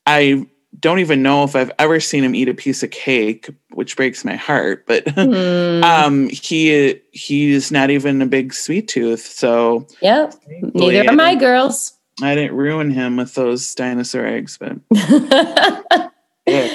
i 0.06 0.46
don't 0.80 1.00
even 1.00 1.22
know 1.22 1.44
if 1.44 1.56
i've 1.56 1.72
ever 1.80 2.00
seen 2.00 2.24
him 2.24 2.34
eat 2.34 2.48
a 2.50 2.54
piece 2.54 2.82
of 2.84 2.90
cake 2.92 3.50
which 3.72 3.96
breaks 3.96 4.24
my 4.25 4.36
heart 4.36 4.86
but 4.88 5.06
Mm, 5.22 5.84
um 5.84 6.30
he 6.30 7.00
he's 7.12 7.72
not 7.72 7.90
even 7.90 8.22
a 8.22 8.25
big 8.25 8.54
sweet 8.54 8.88
tooth 8.88 9.25
so 9.25 9.86
yep. 10.01 10.34
Neither 10.74 11.10
are 11.10 11.16
my 11.16 11.36
girls. 11.36 11.94
i 12.22 12.34
didn't 12.36 12.56
ruin 12.56 12.90
him 12.92 13.18
with 13.18 13.34
those 13.36 13.74
dinosaur 13.75 14.25
eggs 14.25 14.58
but. 14.58 14.78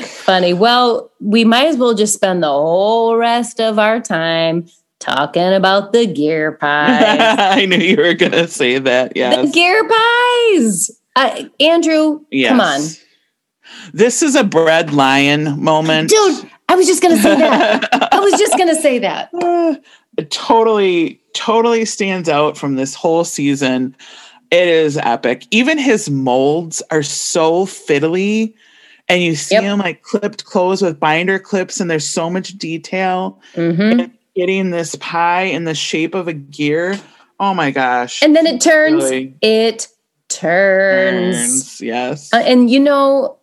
Funny. 0.07 0.55
Well, 0.55 1.11
we 1.21 1.45
might 1.45 1.67
as 1.67 1.76
well 1.76 1.93
just 1.93 2.15
spend 2.15 2.43
the 2.43 2.49
whole 2.49 3.17
rest 3.17 3.61
of 3.61 3.79
our 3.79 4.00
time 4.00 4.67
talking 5.00 5.53
about 5.53 5.93
the 5.93 6.07
gear 6.07 6.53
pies. 6.53 7.19
I 7.38 7.67
knew 7.67 7.76
you 7.76 7.97
were 7.97 8.15
going 8.15 8.33
to 8.33 8.49
say 8.49 8.79
that. 8.79 9.17
Yeah, 9.17 9.43
the 9.43 9.50
gear 9.50 9.87
pies. 9.88 10.91
Uh, 11.15 11.45
Andrew, 11.61 12.25
yes. 12.31 12.49
come 12.50 12.61
on. 12.61 12.81
This 13.93 14.23
is 14.23 14.35
a 14.35 14.45
bread 14.45 14.93
lion 14.93 15.62
moment. 15.62 16.11
Dude, 16.11 16.50
I 16.69 16.75
was 16.76 16.87
just 16.87 17.02
going 17.02 17.16
to 17.16 17.23
say 17.23 17.37
that. 17.37 17.88
I 18.12 18.21
was 18.21 18.33
just 18.38 18.57
going 18.57 18.75
to 18.75 18.81
say 18.81 18.99
that. 18.99 19.31
Uh, 19.43 19.76
it 20.16 20.31
totally, 20.31 21.21
totally 21.35 21.85
stands 21.85 22.28
out 22.28 22.57
from 22.57 22.76
this 22.76 22.95
whole 22.95 23.23
season. 23.25 23.95
It 24.50 24.66
is 24.69 24.97
epic. 24.97 25.45
Even 25.50 25.76
his 25.76 26.09
molds 26.09 26.83
are 26.90 27.02
so 27.02 27.66
fiddly. 27.66 28.55
And 29.09 29.23
you 29.23 29.35
see 29.37 29.57
Yep. 29.57 29.64
him 29.64 29.78
like 29.81 30.02
clipped 30.02 30.45
clothes 30.47 30.81
with 30.83 30.99
binder 30.99 31.38
clips, 31.38 31.81
and 31.81 31.90
there's 31.90 32.09
so 32.09 32.31
much 32.31 32.57
detail. 32.59 33.38
Mhm. 33.57 34.00
And 34.00 34.11
getting 34.35 34.71
this 34.71 34.95
pie 35.00 35.43
in 35.43 35.64
the 35.64 35.75
shape 35.75 36.14
of 36.14 36.28
a 36.28 36.33
gear. 36.33 36.99
Oh 37.38 37.52
my 37.52 37.71
gosh. 37.71 38.23
And 38.23 38.35
then 38.35 38.47
it 38.47 38.61
turns. 38.61 39.05
Really 39.05 39.35
It 39.43 39.88
turns. 40.28 41.37
turns. 41.37 41.81
Yes. 41.83 42.31
Uh, 42.33 42.38
and 42.38 42.71
you 42.71 42.81
know 42.81 43.37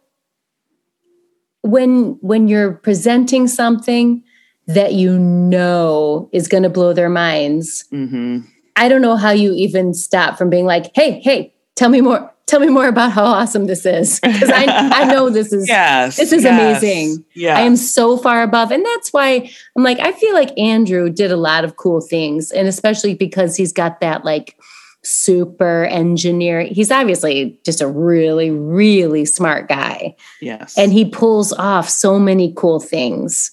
when 1.64 2.18
when 2.22 2.48
you're 2.48 2.74
presenting 2.74 3.48
something 3.48 4.24
that 4.68 4.94
you 4.94 5.18
know 5.18 6.30
is 6.32 6.48
going 6.48 6.64
to 6.64 6.70
blow 6.70 6.94
their 6.94 7.10
minds 7.10 7.86
hmm 7.90 8.40
i 8.76 8.88
don't 8.90 9.02
know 9.02 9.16
how 9.16 9.32
you 9.32 9.54
even 9.54 9.94
stop 9.94 10.38
from 10.38 10.50
being 10.50 10.66
like 10.66 10.92
hey 10.96 11.20
hey 11.22 11.54
tell 11.76 11.90
me 11.90 12.02
more 12.02 12.30
tell 12.46 12.60
me 12.60 12.68
more 12.68 12.88
about 12.88 13.12
how 13.12 13.24
awesome 13.24 13.66
this 13.68 13.86
is 13.86 14.20
because 14.24 14.50
I, 14.50 14.66
I 14.68 15.04
know 15.06 15.30
this 15.30 15.54
is 15.54 15.68
Yes. 15.68 16.18
this 16.18 16.32
is 16.34 16.44
yes, 16.44 16.52
amazing. 16.82 17.24
Yeah. 17.34 17.58
I 17.58 17.62
am 17.62 17.78
so 17.78 18.18
far 18.18 18.44
above. 18.44 18.70
And 18.70 18.86
that's 18.86 19.14
why 19.14 19.50
I'm 19.78 19.84
like, 19.84 20.00
I 20.00 20.12
feel 20.12 20.34
like 20.34 20.56
Andrew 20.60 21.10
did 21.10 21.32
a 21.32 21.38
lot 21.38 21.64
of 21.64 21.78
cool 21.78 22.02
things. 22.02 22.52
And 22.52 22.68
especially 22.68 23.16
because 23.16 23.56
he's 23.56 23.72
got 23.72 24.02
that 24.02 24.26
like 24.26 24.58
super 25.04 25.84
engineer. 25.86 26.62
He's 26.62 26.92
obviously 26.92 27.60
just 27.66 27.82
a 27.82 27.88
really, 27.88 28.50
really 28.52 29.26
smart 29.26 29.68
guy. 29.68 30.16
yes. 30.42 30.78
And 30.78 30.94
he 30.94 31.06
pulls 31.06 31.52
off 31.54 31.90
so 31.90 32.18
many 32.18 32.54
cool 32.56 32.80
things. 32.80 33.52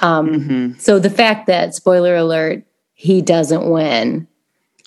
Um, 0.00 0.28
Mhm. 0.28 0.80
So 0.80 0.98
the 0.98 1.10
fact 1.10 1.46
that, 1.46 1.74
spoiler 1.74 2.16
alert, 2.16 2.64
he 2.94 3.22
doesn't 3.22 3.70
win 3.70 4.26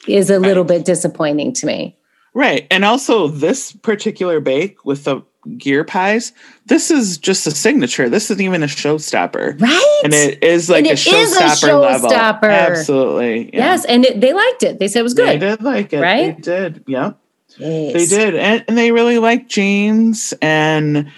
is 0.08 0.30
a 0.30 0.40
little 0.40 0.66
bit 0.66 0.84
disappointing 0.86 1.54
to 1.54 1.66
me. 1.66 1.96
Right. 2.34 2.68
And 2.70 2.84
also 2.84 3.30
this 3.30 3.72
particular 3.72 4.42
bake 4.42 4.84
with 4.84 5.06
the 5.06 5.22
gear 5.58 5.84
pies, 5.84 6.34
this 6.66 6.92
is 6.92 7.18
just 7.18 7.46
a 7.48 7.52
signature. 7.52 8.10
This 8.10 8.30
isn't 8.32 8.44
even 8.44 8.64
a 8.64 8.68
showstopper. 8.68 9.60
Right? 9.62 10.02
And 10.04 10.14
it 10.14 10.44
is 10.44 10.70
like 10.70 10.80
And 10.80 10.88
a 10.88 10.92
it 10.92 11.08
is 11.08 11.38
a 11.38 11.40
showstopper, 11.42 11.82
level. 11.82 12.14
Absolutely. 12.14 13.46
yeah. 13.54 13.72
Yes. 13.72 13.86
And 13.86 14.06
it, 14.06 14.22
they 14.22 14.34
liked 14.34 14.64
it. 14.64 14.80
They 14.80 14.88
said 14.88 15.02
it 15.02 15.04
was 15.04 15.14
good. 15.14 15.28
They 15.28 15.38
did 15.38 15.62
like 15.62 15.94
it. 15.94 16.02
Right? 16.02 16.36
They 16.36 16.42
did. 16.42 16.84
Yep. 16.88 17.18
They 17.60 18.06
did. 18.08 18.36
And, 18.36 18.66
and 18.68 18.78
they 18.78 18.92
really 18.92 19.18
liked 19.18 19.50
James. 19.50 20.34
And 20.42 21.12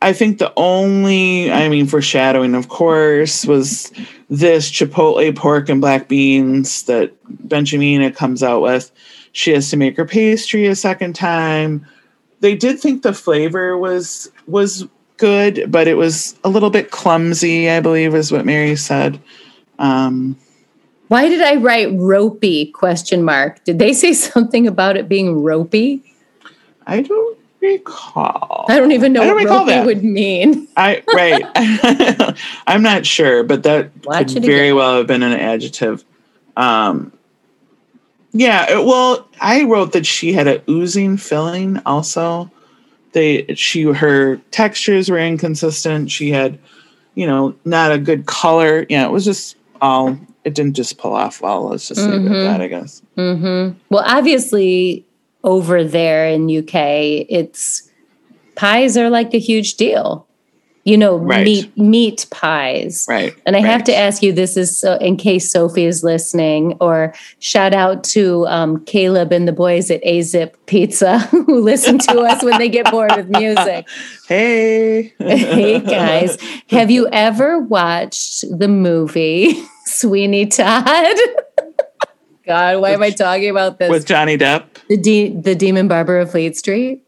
I 0.00 0.12
think 0.12 0.38
the 0.38 0.52
only, 0.56 1.52
I 1.52 1.68
mean, 1.68 1.86
foreshadowing, 1.86 2.54
of 2.54 2.68
course, 2.68 3.44
was 3.44 3.92
this 4.30 4.70
Chipotle 4.70 5.36
pork 5.36 5.68
and 5.68 5.80
black 5.80 6.08
beans 6.08 6.84
that 6.84 7.12
Benjamina 7.46 8.14
comes 8.14 8.42
out 8.42 8.62
with. 8.62 8.90
She 9.32 9.52
has 9.52 9.70
to 9.70 9.76
make 9.76 9.96
her 9.96 10.04
pastry 10.04 10.66
a 10.66 10.74
second 10.74 11.14
time. 11.14 11.86
They 12.42 12.56
did 12.56 12.80
think 12.80 13.02
the 13.02 13.12
flavor 13.14 13.78
was 13.78 14.30
was 14.48 14.86
good, 15.16 15.70
but 15.70 15.86
it 15.86 15.94
was 15.94 16.36
a 16.42 16.48
little 16.48 16.70
bit 16.70 16.90
clumsy, 16.90 17.70
I 17.70 17.78
believe 17.78 18.14
is 18.16 18.32
what 18.32 18.44
Mary 18.44 18.74
said. 18.74 19.20
Um, 19.78 20.36
Why 21.06 21.28
did 21.28 21.40
I 21.40 21.54
write 21.54 21.88
ropey 21.92 22.66
question 22.66 23.22
mark? 23.22 23.62
Did 23.64 23.78
they 23.78 23.92
say 23.92 24.12
something 24.12 24.66
about 24.66 24.96
it 24.96 25.08
being 25.08 25.42
ropey? 25.42 26.02
I 26.84 27.02
don't 27.02 27.38
recall. 27.60 28.66
I 28.68 28.76
don't 28.76 28.90
even 28.90 29.12
know 29.12 29.22
I 29.22 29.26
don't 29.26 29.34
what 29.36 29.44
recall 29.44 29.58
ropey 29.60 29.70
that. 29.70 29.86
would 29.86 30.02
mean. 30.02 30.66
I 30.76 31.04
right. 31.14 32.36
I'm 32.66 32.82
not 32.82 33.06
sure, 33.06 33.44
but 33.44 33.62
that 33.62 33.90
Watch 34.04 34.34
could 34.34 34.44
very 34.44 34.68
again. 34.70 34.76
well 34.76 34.96
have 34.96 35.06
been 35.06 35.22
an 35.22 35.32
adjective. 35.32 36.04
Um, 36.56 37.12
yeah. 38.32 38.78
Well, 38.78 39.28
I 39.40 39.64
wrote 39.64 39.92
that 39.92 40.06
she 40.06 40.32
had 40.32 40.48
a 40.48 40.62
oozing 40.70 41.16
filling. 41.16 41.78
Also, 41.86 42.50
they 43.12 43.46
she 43.54 43.82
her 43.84 44.36
textures 44.50 45.10
were 45.10 45.18
inconsistent. 45.18 46.10
She 46.10 46.30
had, 46.30 46.58
you 47.14 47.26
know, 47.26 47.54
not 47.64 47.92
a 47.92 47.98
good 47.98 48.26
color. 48.26 48.86
Yeah, 48.88 49.04
it 49.06 49.10
was 49.12 49.24
just 49.24 49.56
all. 49.80 50.18
It 50.44 50.54
didn't 50.54 50.74
just 50.74 50.98
pull 50.98 51.12
off 51.12 51.40
well. 51.40 51.68
Let's 51.68 51.86
just 51.86 52.00
leave 52.00 52.26
it 52.26 52.32
at 52.32 52.42
that. 52.42 52.60
I 52.60 52.66
guess. 52.68 53.02
hmm 53.14 53.70
Well, 53.90 54.02
obviously, 54.04 55.06
over 55.44 55.84
there 55.84 56.26
in 56.28 56.44
UK, 56.50 57.26
it's 57.28 57.88
pies 58.56 58.96
are 58.96 59.10
like 59.10 59.34
a 59.34 59.38
huge 59.38 59.74
deal. 59.74 60.26
You 60.84 60.96
know, 60.96 61.16
Right. 61.16 61.44
meat 61.44 61.78
meat 61.78 62.26
pies. 62.32 63.06
Right. 63.08 63.32
And 63.46 63.54
I 63.54 63.60
have 63.60 63.84
to 63.84 63.94
ask 63.96 64.20
you 64.20 64.32
this 64.32 64.56
is 64.56 64.76
so, 64.76 64.94
in 64.96 65.16
case 65.16 65.48
Sophie 65.48 65.84
is 65.86 66.02
listening, 66.02 66.76
or 66.80 67.14
shout 67.38 67.72
out 67.72 68.02
to 68.04 68.44
um, 68.48 68.84
Caleb 68.84 69.30
and 69.32 69.46
the 69.46 69.52
boys 69.52 69.92
at 69.92 70.02
Azip 70.02 70.54
Pizza 70.66 71.18
who 71.30 71.60
listen 71.60 71.98
to 71.98 72.18
us 72.22 72.42
when 72.42 72.58
they 72.58 72.68
get 72.68 72.90
bored 72.90 73.12
with 73.16 73.28
music. 73.28 73.86
Hey. 74.28 75.12
hey 75.18 75.78
guys, 75.80 76.38
have 76.70 76.90
you 76.90 77.06
ever 77.12 77.58
watched 77.58 78.44
the 78.58 78.66
movie 78.68 79.54
Sweeney 79.84 80.46
Todd? 80.46 81.16
God, 82.46 82.80
why 82.80 82.90
am 82.90 83.02
I 83.02 83.10
talking 83.10 83.50
about 83.50 83.78
this? 83.78 83.90
With 83.90 84.06
Johnny 84.06 84.36
Depp. 84.38 84.64
the 84.88 84.96
de- 84.96 85.28
the 85.30 85.54
Demon 85.54 85.86
Barber 85.86 86.18
of 86.18 86.30
Fleet 86.32 86.56
Street. 86.56 87.04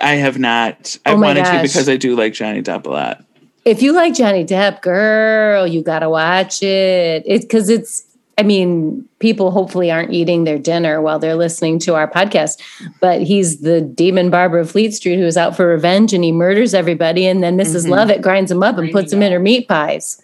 I 0.00 0.14
have 0.14 0.38
not. 0.38 0.96
I 1.06 1.12
Oh 1.12 1.16
my 1.16 1.28
wanted 1.28 1.44
to 1.44 1.62
because 1.62 1.88
I 1.88 1.96
do 1.96 2.16
like 2.16 2.32
Johnny 2.32 2.62
Depp 2.62 2.86
a 2.86 2.90
lot. 2.90 3.24
If 3.64 3.82
you 3.82 3.92
like 3.92 4.14
Johnny 4.14 4.44
Depp, 4.44 4.80
girl, 4.82 5.66
you 5.66 5.82
gotta 5.82 6.08
watch 6.10 6.62
it. 6.62 7.22
It's 7.26 7.44
because 7.44 7.68
it's. 7.68 8.02
I 8.38 8.42
mean, 8.42 9.08
people 9.18 9.50
hopefully 9.50 9.90
aren't 9.90 10.12
eating 10.12 10.44
their 10.44 10.58
dinner 10.58 11.00
while 11.00 11.18
they're 11.18 11.36
listening 11.36 11.78
to 11.80 11.94
our 11.94 12.06
podcast, 12.10 12.60
but 13.00 13.22
he's 13.22 13.60
the 13.60 13.80
demon 13.80 14.28
barber 14.28 14.58
of 14.58 14.70
Fleet 14.70 14.92
Street 14.92 15.16
who 15.18 15.24
is 15.24 15.38
out 15.38 15.56
for 15.56 15.66
revenge 15.66 16.12
and 16.12 16.22
he 16.22 16.32
murders 16.32 16.74
everybody. 16.74 17.24
And 17.26 17.42
then 17.42 17.56
missus 17.56 17.86
Mhm. 17.86 17.90
Lovett 17.90 18.20
grinds 18.20 18.50
him 18.50 18.62
up 18.62 18.76
and 18.76 18.92
puts 18.92 19.10
him 19.10 19.22
in 19.22 19.32
her 19.32 19.38
meat 19.38 19.68
pies. 19.68 20.20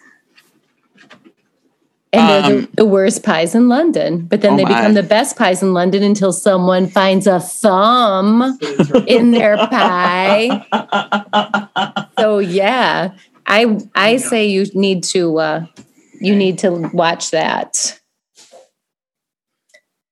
And 2.13 2.29
they're 2.29 2.43
Um, 2.43 2.61
the, 2.61 2.69
the 2.77 2.85
worst 2.85 3.23
pies 3.23 3.55
in 3.55 3.69
London. 3.69 4.27
But 4.27 4.41
then 4.41 4.53
Oh 4.53 4.57
they 4.57 4.63
my. 4.63 4.69
become 4.69 4.93
the 4.93 5.03
best 5.03 5.35
pies 5.35 5.63
in 5.63 5.73
London 5.73 6.03
until 6.03 6.31
someone 6.31 6.87
finds 6.87 7.25
a 7.25 7.39
thumb 7.39 8.57
in 9.07 9.31
their 9.31 9.57
pie. 9.57 10.63
So 12.19 12.37
yeah, 12.39 13.13
I 13.47 13.79
I 13.95 14.17
say 14.17 14.45
you 14.47 14.65
need 14.75 15.03
to 15.05 15.39
uh, 15.39 15.65
you 16.21 16.35
need 16.35 16.59
to 16.59 16.89
watch 16.93 17.31
that. 17.31 17.99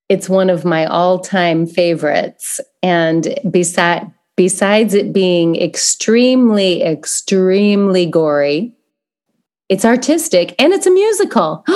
It's 0.08 0.28
one 0.28 0.50
of 0.50 0.64
my 0.64 0.84
all-time 0.84 1.66
favorites, 1.66 2.60
and 2.82 3.38
beside 3.50 4.10
besides 4.36 4.92
it 4.94 5.12
being 5.12 5.56
extremely 5.56 6.82
extremely 6.82 8.06
gory, 8.06 8.74
it's 9.72 9.84
artistic 9.84 10.54
and 10.58 10.72
it's 10.72 10.86
a 10.86 10.90
musical. 10.90 11.64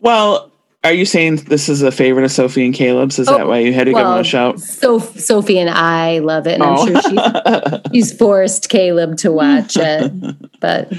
Well, 0.00 0.52
are 0.84 0.92
you 0.92 1.04
saying 1.04 1.36
this 1.48 1.68
is 1.68 1.82
a 1.82 1.90
favorite 1.90 2.24
of 2.24 2.30
Sophie 2.30 2.64
and 2.64 2.74
Caleb's? 2.74 3.18
Is 3.18 3.28
Oh, 3.28 3.38
that 3.38 3.46
why 3.48 3.58
you 3.60 3.72
had 3.72 3.84
to 3.86 3.92
give 3.92 4.04
them 4.04 4.18
a 4.20 4.24
shout? 4.24 4.60
so 4.60 4.98
Sophie 4.98 5.58
and 5.58 5.70
I 5.70 6.18
love 6.18 6.46
it, 6.46 6.54
and 6.54 6.62
I'm 6.62 6.86
sure 6.86 7.02
she 7.02 7.16
Oh. 7.18 7.80
she's 7.92 8.12
forced 8.16 8.68
Caleb 8.68 9.16
to 9.18 9.32
watch 9.32 9.76
it. 9.80 10.12
but 10.60 10.92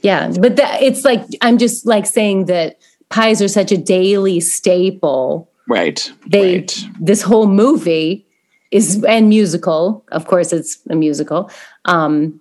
yeah, 0.00 0.30
but 0.38 0.56
that 0.56 0.82
it's 0.82 1.04
like 1.04 1.22
I'm 1.40 1.58
just 1.58 1.86
like 1.86 2.06
saying 2.06 2.44
that 2.46 2.78
pies 3.08 3.40
are 3.42 3.48
such 3.48 3.72
a 3.72 3.76
daily 3.78 4.38
staple. 4.40 5.50
right. 5.66 6.12
They 6.28 6.58
right. 6.58 6.84
this 7.00 7.22
whole 7.22 7.46
movie 7.48 8.26
is 8.70 9.02
and 9.04 9.28
musical, 9.28 10.04
of 10.12 10.26
course 10.26 10.52
it's 10.52 10.78
a 10.90 10.94
musical, 10.94 11.50
um, 11.86 12.38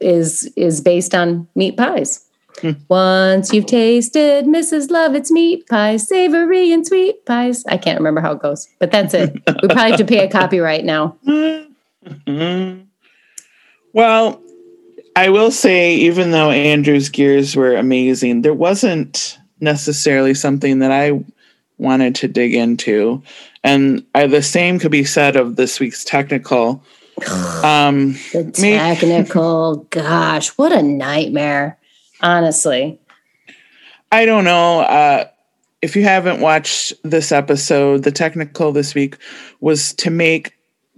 is 0.00 0.50
is 0.56 0.80
based 0.80 1.14
on 1.14 1.48
meat 1.56 1.76
pies. 1.76 2.22
Hmm. 2.60 2.70
Once 2.88 3.52
you've 3.52 3.66
tasted 3.66 4.46
Mrs. 4.46 4.90
Lovett's 4.90 5.30
meat 5.30 5.66
pies, 5.68 6.08
savory 6.08 6.72
and 6.72 6.86
sweet 6.86 7.24
pies. 7.26 7.64
I 7.66 7.76
can't 7.76 7.98
remember 7.98 8.20
how 8.20 8.32
it 8.32 8.40
goes, 8.40 8.68
but 8.78 8.90
that's 8.90 9.12
it. 9.14 9.32
we 9.34 9.68
probably 9.68 9.90
have 9.90 9.98
to 9.98 10.04
pay 10.04 10.24
a 10.24 10.30
copyright 10.30 10.84
now. 10.84 11.16
Mhm. 11.26 12.82
Well, 13.92 14.42
I 15.16 15.30
will 15.30 15.50
say, 15.50 15.94
even 15.94 16.30
though 16.30 16.50
Andrew's 16.50 17.08
gears 17.08 17.56
were 17.56 17.74
amazing, 17.74 18.42
there 18.42 18.52
wasn't 18.52 19.38
necessarily 19.60 20.34
something 20.34 20.80
that 20.80 20.92
I 20.92 21.24
wanted 21.78 22.14
to 22.16 22.28
dig 22.28 22.54
into. 22.54 23.22
And 23.64 24.04
I, 24.14 24.26
the 24.26 24.42
same 24.42 24.78
could 24.78 24.90
be 24.90 25.04
said 25.04 25.34
of 25.36 25.56
this 25.56 25.80
week's 25.80 26.04
technical. 26.04 26.82
Um, 27.64 28.12
The 28.34 28.54
Me- 28.60 28.72
technical, 28.76 29.76
gosh, 29.88 30.48
what 30.58 30.72
a 30.72 30.82
nightmare. 30.82 31.78
Honestly. 32.20 32.98
I 34.12 34.24
don't 34.24 34.44
know. 34.44 34.80
Uh, 34.80 35.28
if 35.82 35.94
you 35.94 36.02
haven't 36.04 36.40
watched 36.40 36.94
this 37.02 37.32
episode, 37.32 38.02
the 38.02 38.12
technical 38.12 38.72
this 38.72 38.94
week 38.94 39.18
was 39.60 39.92
to 39.94 40.10
make 40.10 40.52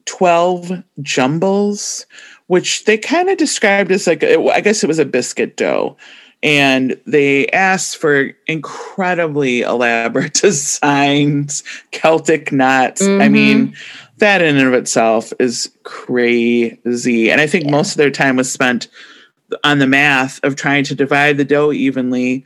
12 0.06 0.82
jumbles, 1.02 2.06
which 2.46 2.84
they 2.84 2.96
kind 2.96 3.28
of 3.28 3.36
described 3.36 3.90
as 3.90 4.06
like, 4.06 4.22
I 4.24 4.60
guess 4.60 4.82
it 4.82 4.86
was 4.86 4.98
a 4.98 5.04
biscuit 5.04 5.56
dough. 5.56 5.96
and 6.42 6.98
they 7.04 7.48
asked 7.48 7.96
for 7.96 8.30
incredibly 8.46 9.62
elaborate 9.62 10.34
designs, 10.40 11.64
Celtic 11.90 12.52
knots. 12.52 13.02
Mm-hmm. 13.02 13.20
I 13.20 13.28
mean, 13.28 13.76
that 14.18 14.40
in 14.42 14.56
and 14.56 14.68
of 14.68 14.74
itself 14.74 15.32
is 15.40 15.70
crazy. 15.82 17.30
And 17.30 17.40
I 17.40 17.46
think 17.46 17.64
yeah. 17.64 17.70
most 17.72 17.92
of 17.92 17.96
their 17.96 18.10
time 18.10 18.36
was 18.36 18.50
spent 18.50 18.88
on 19.64 19.78
the 19.78 19.86
math 19.86 20.42
of 20.44 20.56
trying 20.56 20.84
to 20.84 20.94
divide 20.94 21.36
the 21.36 21.44
dough 21.44 21.72
evenly 21.72 22.44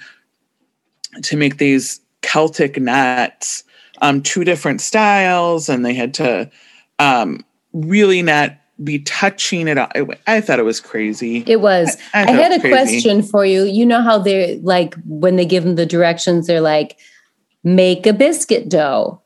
to 1.23 1.37
make 1.37 1.59
these 1.59 2.01
Celtic 2.23 2.81
knots, 2.81 3.65
um, 4.01 4.23
two 4.23 4.45
different 4.45 4.81
styles, 4.81 5.69
and 5.69 5.85
they 5.85 5.95
had 5.95 6.15
to 6.15 6.51
um, 6.99 7.45
really 7.73 8.23
not 8.23 8.57
be 8.83 9.01
touching 9.01 9.69
it. 9.69 9.79
I 10.27 10.41
thought 10.41 10.59
it 10.59 10.65
was 10.65 10.81
crazy. 10.81 11.45
It 11.47 11.61
was. 11.61 11.97
I, 12.15 12.25
I, 12.25 12.27
I 12.29 12.31
had 12.33 12.53
a 12.53 12.61
question 12.61 13.23
for 13.23 13.45
you. 13.45 13.65
You 13.65 13.87
know 13.87 14.03
how 14.03 14.19
they're 14.19 14.57
like 14.59 14.95
when 15.07 15.37
they 15.37 15.45
give 15.45 15.65
them 15.65 15.77
the 15.77 15.87
directions, 15.87 16.47
they're 16.47 16.61
like, 16.61 16.99
make 17.65 18.07
a 18.07 18.13
biscuit 18.13 18.69
dough. 18.69 19.22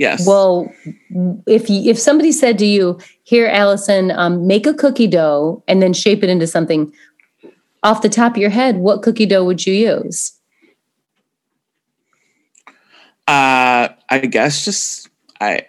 Yes. 0.00 0.26
Well, 0.26 0.72
if 1.46 1.68
you, 1.68 1.90
if 1.90 1.98
somebody 1.98 2.32
said 2.32 2.58
to 2.60 2.64
you, 2.64 2.98
"Here, 3.22 3.46
Allison, 3.46 4.10
um, 4.12 4.46
make 4.46 4.66
a 4.66 4.72
cookie 4.72 5.06
dough 5.06 5.62
and 5.68 5.82
then 5.82 5.92
shape 5.92 6.24
it 6.24 6.30
into 6.30 6.46
something," 6.46 6.90
off 7.82 8.00
the 8.00 8.08
top 8.08 8.32
of 8.32 8.38
your 8.38 8.48
head, 8.48 8.78
what 8.78 9.02
cookie 9.02 9.26
dough 9.26 9.44
would 9.44 9.66
you 9.66 9.74
use? 9.74 10.32
Uh, 13.28 13.88
I 14.08 14.18
guess 14.20 14.64
just 14.64 15.10
I 15.38 15.66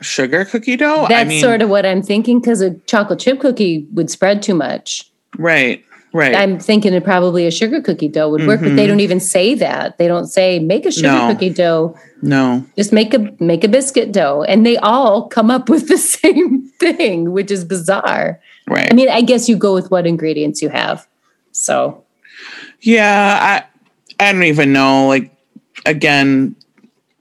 sugar 0.00 0.44
cookie 0.44 0.76
dough. 0.76 1.06
That's 1.08 1.26
I 1.26 1.28
mean, 1.28 1.40
sort 1.40 1.60
of 1.60 1.70
what 1.70 1.84
I'm 1.84 2.02
thinking 2.02 2.38
because 2.40 2.60
a 2.60 2.78
chocolate 2.86 3.18
chip 3.18 3.40
cookie 3.40 3.84
would 3.94 4.10
spread 4.10 4.44
too 4.44 4.54
much. 4.54 5.10
Right. 5.38 5.84
Right. 6.14 6.34
I'm 6.34 6.58
thinking 6.58 6.92
it 6.92 7.04
probably 7.04 7.46
a 7.46 7.50
sugar 7.50 7.80
cookie 7.80 8.08
dough 8.08 8.28
would 8.28 8.46
work, 8.46 8.60
mm-hmm. 8.60 8.68
but 8.68 8.76
they 8.76 8.82
mm-hmm. 8.82 8.88
don't 8.88 9.00
even 9.00 9.20
say 9.20 9.54
that. 9.54 9.96
They 9.96 10.06
don't 10.06 10.26
say 10.26 10.58
make 10.58 10.84
a 10.84 10.92
sugar 10.92 11.08
no. 11.08 11.32
cookie 11.32 11.50
dough. 11.50 11.96
No. 12.20 12.66
Just 12.76 12.92
make 12.92 13.14
a 13.14 13.34
make 13.40 13.64
a 13.64 13.68
biscuit 13.68 14.12
dough. 14.12 14.42
And 14.42 14.66
they 14.66 14.76
all 14.76 15.26
come 15.28 15.50
up 15.50 15.70
with 15.70 15.88
the 15.88 15.96
same 16.22 16.68
thing, 16.78 17.32
which 17.32 17.50
is 17.50 17.64
bizarre. 17.64 18.40
Right. 18.68 18.88
I 18.90 18.94
mean, 18.94 19.08
I 19.08 19.22
guess 19.22 19.48
you 19.48 19.56
go 19.56 19.72
with 19.72 19.90
what 19.90 20.06
ingredients 20.06 20.60
you 20.60 20.68
have. 20.68 21.08
So 21.52 22.04
Yeah, 22.80 23.64
I 24.20 24.24
I 24.24 24.32
don't 24.32 24.44
even 24.44 24.72
know. 24.72 25.08
Like 25.08 25.34
again, 25.86 26.54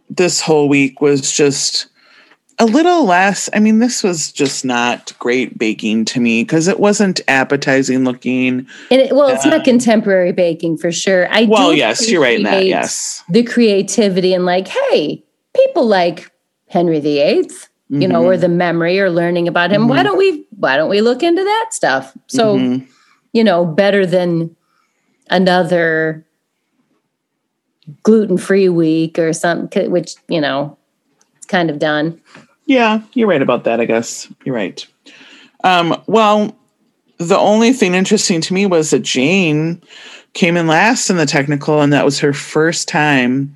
this 0.09 0.41
whole 0.41 0.67
week 0.67 0.99
was 0.99 1.31
just 1.31 1.87
a 2.61 2.65
little 2.65 3.05
less. 3.05 3.49
I 3.53 3.59
mean, 3.59 3.79
this 3.79 4.03
was 4.03 4.31
just 4.31 4.63
not 4.63 5.17
great 5.17 5.57
baking 5.57 6.05
to 6.05 6.19
me 6.19 6.43
because 6.43 6.67
it 6.67 6.79
wasn't 6.79 7.19
appetizing 7.27 8.03
looking. 8.03 8.67
And 8.91 9.01
it, 9.01 9.15
well, 9.15 9.29
it's 9.29 9.43
not 9.43 9.63
contemporary 9.63 10.31
baking 10.31 10.77
for 10.77 10.91
sure. 10.91 11.27
I 11.31 11.45
well, 11.45 11.73
yes, 11.73 12.07
you're 12.07 12.21
right 12.21 12.37
in 12.37 12.43
that. 12.43 12.67
Yes, 12.67 13.23
the 13.29 13.41
creativity 13.41 14.35
and 14.35 14.45
like, 14.45 14.67
hey, 14.67 15.23
people 15.55 15.87
like 15.87 16.31
Henry 16.67 16.99
VIII, 16.99 17.45
mm-hmm. 17.45 17.99
you 17.99 18.07
know, 18.07 18.23
or 18.23 18.33
mm-hmm. 18.33 18.41
the 18.41 18.49
memory 18.49 18.99
or 18.99 19.09
learning 19.09 19.47
about 19.47 19.71
him. 19.71 19.81
Mm-hmm. 19.81 19.89
Why 19.89 20.03
don't 20.03 20.19
we? 20.19 20.45
Why 20.51 20.77
don't 20.77 20.89
we 20.89 21.01
look 21.01 21.23
into 21.23 21.43
that 21.43 21.69
stuff? 21.71 22.15
So, 22.27 22.57
mm-hmm. 22.57 22.85
you 23.33 23.43
know, 23.43 23.65
better 23.65 24.05
than 24.05 24.55
another 25.31 26.27
gluten 28.03 28.37
free 28.37 28.69
week 28.69 29.17
or 29.17 29.33
something, 29.33 29.89
which 29.89 30.13
you 30.27 30.39
know, 30.39 30.77
it's 31.37 31.47
kind 31.47 31.71
of 31.71 31.79
done. 31.79 32.21
Yeah, 32.71 33.01
you're 33.11 33.27
right 33.27 33.41
about 33.41 33.65
that, 33.65 33.81
I 33.81 33.85
guess. 33.85 34.29
You're 34.45 34.55
right. 34.55 34.87
Um, 35.65 36.01
well, 36.07 36.57
the 37.17 37.37
only 37.37 37.73
thing 37.73 37.95
interesting 37.95 38.39
to 38.39 38.53
me 38.53 38.65
was 38.65 38.91
that 38.91 39.01
Jane 39.01 39.81
came 40.31 40.55
in 40.55 40.67
last 40.67 41.09
in 41.09 41.17
the 41.17 41.25
technical, 41.25 41.81
and 41.81 41.91
that 41.91 42.05
was 42.05 42.19
her 42.19 42.31
first 42.31 42.87
time 42.87 43.53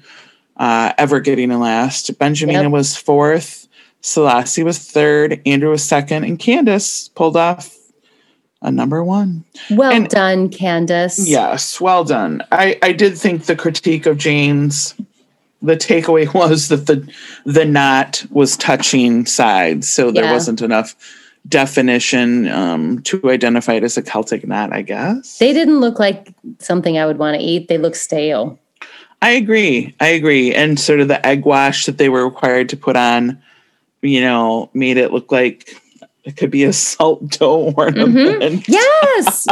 uh, 0.58 0.92
ever 0.98 1.22
getting 1.22 1.50
in 1.50 1.62
last. 1.62 2.20
Benjamina 2.20 2.64
yep. 2.64 2.72
was 2.72 2.98
fourth, 2.98 3.70
Selasi 4.02 4.66
was 4.66 4.80
third, 4.80 5.42
Andrew 5.46 5.70
was 5.70 5.82
second, 5.86 6.26
and 6.26 6.38
Candice 6.38 7.08
pulled 7.16 7.38
off 7.38 7.74
a 8.62 8.70
number 8.70 9.02
one. 9.02 9.46
Well 9.72 9.94
and, 9.94 10.10
done, 10.10 10.50
Candice. 10.50 11.24
Yes, 11.26 11.80
well 11.80 12.04
done. 12.04 12.44
I, 12.52 12.78
I 12.84 12.92
did 12.92 13.18
think 13.18 13.46
the 13.46 13.56
critique 13.56 14.08
of 14.08 14.18
Jane's 14.18 14.94
the 15.66 15.76
takeaway 15.76 16.32
was 16.34 16.70
that 16.70 16.88
the 16.88 17.08
the 17.46 17.66
knot 17.66 18.26
was 18.30 18.58
touching 18.58 19.26
sides, 19.26 19.90
so 19.90 20.12
there 20.12 20.26
yeah. 20.26 20.34
wasn't 20.34 20.62
enough 20.62 20.96
definition 21.48 22.48
um, 22.48 23.02
to 23.04 23.30
identify 23.30 23.74
it 23.74 23.84
as 23.84 23.98
a 23.98 24.02
Celtic 24.02 24.48
knot. 24.48 24.74
I 24.74 24.82
guess 24.82 25.38
they 25.38 25.54
didn't 25.54 25.80
look 25.80 26.00
like 26.00 26.34
something 26.60 26.98
I 26.98 27.06
would 27.06 27.18
want 27.18 27.40
to 27.40 27.44
eat. 27.44 27.68
They 27.68 27.78
look 27.78 27.96
stale. 27.96 28.60
I 29.22 29.32
agree. 29.32 29.96
I 30.00 30.10
agree. 30.10 30.54
And 30.54 30.80
sort 30.80 31.00
of 31.00 31.08
the 31.08 31.26
egg 31.26 31.46
wash 31.46 31.86
that 31.86 31.98
they 31.98 32.10
were 32.10 32.26
required 32.26 32.70
to 32.70 32.78
put 32.78 32.96
on, 32.96 33.42
you 34.02 34.22
know, 34.22 34.70
made 34.74 34.98
it 34.98 35.12
look 35.12 35.32
like 35.32 35.82
it 36.26 36.38
could 36.38 36.52
be 36.52 36.64
a 36.64 36.74
salt 36.74 37.28
dough 37.40 37.74
ornament. 37.78 38.42
Mm-hmm. 38.42 38.72
Yes, 38.72 39.46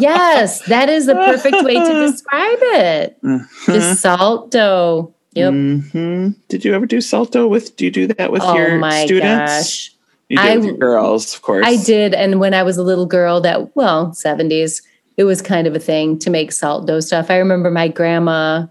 yes, 0.00 0.60
that 0.66 0.88
is 0.88 1.06
the 1.06 1.14
perfect 1.14 1.64
way 1.64 1.74
to 1.74 1.92
describe 2.10 2.58
it. 2.60 3.18
Uh-huh. 3.24 3.72
Just 3.72 4.00
salt 4.02 4.50
dough. 4.50 5.14
Yep. 5.36 5.52
Mm-hmm. 5.52 6.28
Did 6.48 6.64
you 6.64 6.74
ever 6.74 6.86
do 6.86 7.00
salt 7.00 7.32
dough 7.32 7.46
with? 7.46 7.76
Do 7.76 7.84
you 7.84 7.90
do 7.90 8.06
that 8.08 8.32
with 8.32 8.42
oh 8.42 8.56
your 8.56 8.78
my 8.78 9.04
students? 9.04 9.52
Gosh. 9.52 9.92
You 10.28 10.38
did 10.38 10.46
I, 10.46 10.56
with 10.56 10.64
your 10.64 10.76
girls, 10.76 11.34
of 11.34 11.42
course. 11.42 11.66
I 11.66 11.76
did, 11.76 12.12
and 12.14 12.40
when 12.40 12.52
I 12.54 12.62
was 12.62 12.78
a 12.78 12.82
little 12.82 13.06
girl, 13.06 13.40
that 13.42 13.76
well, 13.76 14.12
seventies, 14.12 14.82
it 15.16 15.24
was 15.24 15.40
kind 15.42 15.66
of 15.66 15.74
a 15.76 15.78
thing 15.78 16.18
to 16.20 16.30
make 16.30 16.52
salt 16.52 16.86
dough 16.86 17.00
stuff. 17.00 17.30
I 17.30 17.36
remember 17.36 17.70
my 17.70 17.88
grandma. 17.88 18.66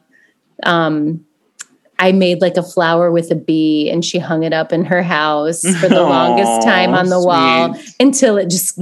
Um, 0.63 1.25
I 1.97 2.12
made 2.12 2.41
like 2.41 2.58
a 2.58 2.63
flower 2.63 3.12
with 3.12 3.32
a 3.32 3.36
bee, 3.36 3.89
and 3.89 4.04
she 4.04 4.19
hung 4.19 4.43
it 4.43 4.54
up 4.54 4.73
in 4.73 4.86
her 4.86 5.04
house 5.04 5.62
for 5.80 5.88
the 5.88 6.04
longest 6.04 6.62
time 6.67 6.93
on 6.93 7.10
the 7.10 7.21
sweet. 7.21 7.28
wall 7.28 7.80
until 7.99 8.38
it 8.38 8.49
just 8.49 8.78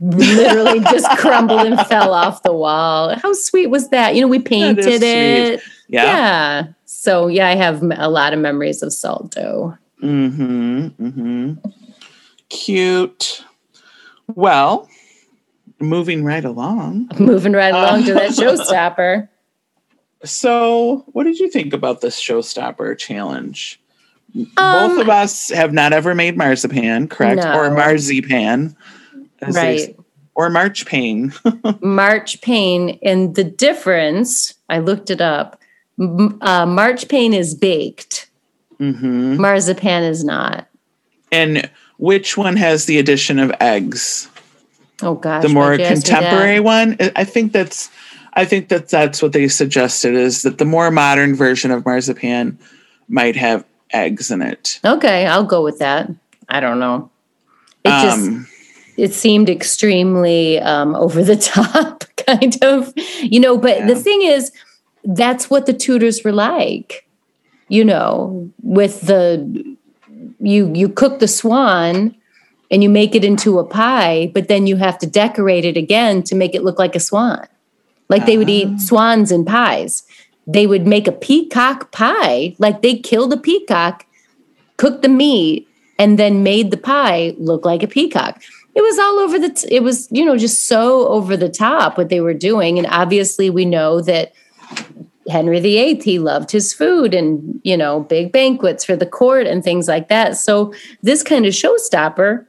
literally 0.00 0.80
just 0.80 1.08
crumbled 1.18 1.66
and 1.66 1.78
fell 1.86 2.14
off 2.14 2.42
the 2.44 2.52
wall. 2.52 3.14
How 3.18 3.32
sweet 3.32 3.66
was 3.66 3.90
that? 3.90 4.14
You 4.14 4.22
know, 4.22 4.28
we 4.28 4.38
painted 4.38 5.02
it. 5.02 5.60
Yeah. 5.88 6.04
yeah. 6.04 6.66
So 6.86 7.26
yeah, 7.26 7.48
I 7.48 7.56
have 7.56 7.82
a 7.82 8.08
lot 8.08 8.32
of 8.32 8.38
memories 8.38 8.82
of 8.82 8.92
salt 8.92 9.32
dough. 9.32 9.76
Mm-hmm. 10.02 10.86
Mm-hmm. 10.86 11.70
Cute. 12.48 13.44
Well, 14.34 14.88
moving 15.80 16.24
right 16.24 16.44
along. 16.44 17.10
Moving 17.18 17.52
right 17.52 17.74
along 17.74 18.04
to 18.04 18.14
that 18.14 18.30
showstopper. 18.32 19.28
So, 20.24 21.04
what 21.12 21.24
did 21.24 21.38
you 21.38 21.50
think 21.50 21.72
about 21.72 22.00
this 22.00 22.20
showstopper 22.20 22.96
challenge? 22.98 23.80
Um, 24.34 24.48
Both 24.56 25.00
of 25.00 25.08
us 25.08 25.50
have 25.50 25.72
not 25.72 25.92
ever 25.92 26.14
made 26.14 26.36
marzipan, 26.36 27.08
correct? 27.08 27.42
No. 27.42 27.54
Or 27.54 27.70
marzipan. 27.70 28.76
Right. 29.42 29.96
Or 30.34 30.50
marchpane. 30.50 31.32
marchpane. 31.80 32.98
And 33.02 33.34
the 33.34 33.44
difference, 33.44 34.54
I 34.68 34.78
looked 34.78 35.10
it 35.10 35.20
up 35.20 35.60
uh, 35.98 36.66
marchpane 36.66 37.34
is 37.34 37.54
baked. 37.54 38.28
Mm-hmm. 38.78 39.40
Marzipan 39.40 40.02
is 40.02 40.24
not. 40.24 40.66
And 41.32 41.70
which 41.98 42.36
one 42.36 42.56
has 42.56 42.86
the 42.86 42.98
addition 42.98 43.38
of 43.38 43.52
eggs? 43.60 44.28
Oh 45.02 45.14
gosh, 45.14 45.42
the 45.42 45.48
more 45.48 45.76
contemporary 45.76 46.60
one. 46.60 46.96
I 47.16 47.24
think 47.24 47.52
that's. 47.52 47.90
I 48.34 48.44
think 48.44 48.68
that 48.68 48.90
that's 48.90 49.22
what 49.22 49.32
they 49.32 49.48
suggested 49.48 50.14
is 50.14 50.42
that 50.42 50.58
the 50.58 50.66
more 50.66 50.90
modern 50.90 51.34
version 51.34 51.70
of 51.70 51.86
marzipan 51.86 52.58
might 53.08 53.34
have 53.34 53.64
eggs 53.92 54.30
in 54.30 54.42
it. 54.42 54.78
Okay, 54.84 55.26
I'll 55.26 55.44
go 55.44 55.62
with 55.62 55.78
that. 55.78 56.10
I 56.48 56.60
don't 56.60 56.78
know. 56.78 57.10
It 57.84 57.88
just 57.88 58.28
um, 58.28 58.46
it 58.96 59.12
seemed 59.12 59.48
extremely 59.48 60.58
um, 60.58 60.94
over 60.96 61.22
the 61.22 61.36
top, 61.54 62.04
kind 62.26 62.62
of, 62.62 62.92
you 63.22 63.40
know. 63.40 63.56
But 63.58 63.78
yeah. 63.78 63.86
the 63.86 63.96
thing 63.96 64.22
is, 64.22 64.52
that's 65.06 65.48
what 65.48 65.66
the 65.66 65.72
Tudors 65.72 66.22
were 66.24 66.32
like 66.32 67.06
you 67.68 67.84
know 67.84 68.50
with 68.62 69.02
the 69.02 69.76
you 70.40 70.72
you 70.74 70.88
cook 70.88 71.18
the 71.18 71.28
swan 71.28 72.14
and 72.70 72.82
you 72.82 72.88
make 72.88 73.14
it 73.14 73.24
into 73.24 73.58
a 73.58 73.64
pie 73.64 74.30
but 74.34 74.48
then 74.48 74.66
you 74.66 74.76
have 74.76 74.98
to 74.98 75.06
decorate 75.06 75.64
it 75.64 75.76
again 75.76 76.22
to 76.22 76.34
make 76.34 76.54
it 76.54 76.64
look 76.64 76.78
like 76.78 76.96
a 76.96 77.00
swan. 77.00 77.46
Like 78.08 78.26
they 78.26 78.38
would 78.38 78.50
eat 78.50 78.68
ah. 78.70 78.78
swans 78.78 79.32
and 79.32 79.46
pies. 79.46 80.04
They 80.46 80.66
would 80.66 80.86
make 80.86 81.08
a 81.08 81.12
peacock 81.12 81.90
pie. 81.90 82.54
Like 82.58 82.82
they 82.82 82.96
killed 82.98 83.32
a 83.32 83.36
peacock 83.36 84.06
cooked 84.76 85.02
the 85.02 85.08
meat 85.08 85.66
and 85.98 86.18
then 86.18 86.42
made 86.42 86.70
the 86.70 86.76
pie 86.76 87.34
look 87.38 87.64
like 87.64 87.82
a 87.82 87.88
peacock. 87.88 88.42
It 88.74 88.82
was 88.82 88.98
all 88.98 89.18
over 89.18 89.38
the 89.38 89.50
t- 89.50 89.74
it 89.74 89.82
was 89.82 90.08
you 90.10 90.24
know 90.24 90.36
just 90.36 90.66
so 90.66 91.08
over 91.08 91.36
the 91.36 91.48
top 91.48 91.96
what 91.96 92.10
they 92.10 92.20
were 92.20 92.34
doing. 92.34 92.78
And 92.78 92.86
obviously 92.88 93.48
we 93.50 93.64
know 93.64 94.00
that 94.02 94.32
Henry 95.28 95.60
VIII, 95.60 96.00
he 96.00 96.18
loved 96.18 96.50
his 96.52 96.72
food 96.72 97.12
and, 97.12 97.60
you 97.64 97.76
know, 97.76 98.00
big 98.00 98.30
banquets 98.30 98.84
for 98.84 98.94
the 98.94 99.06
court 99.06 99.46
and 99.46 99.64
things 99.64 99.88
like 99.88 100.08
that. 100.08 100.36
So 100.36 100.72
this 101.02 101.22
kind 101.22 101.46
of 101.46 101.52
showstopper, 101.52 102.46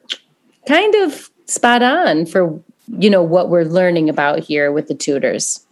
kind 0.67 0.95
of 0.95 1.31
spot 1.47 1.81
on 1.81 2.25
for 2.25 2.61
you 2.87 3.09
know 3.09 3.23
what 3.23 3.49
we're 3.49 3.63
learning 3.63 4.09
about 4.09 4.39
here 4.39 4.71
with 4.71 4.87
the 4.87 4.95
Tudors. 4.95 5.65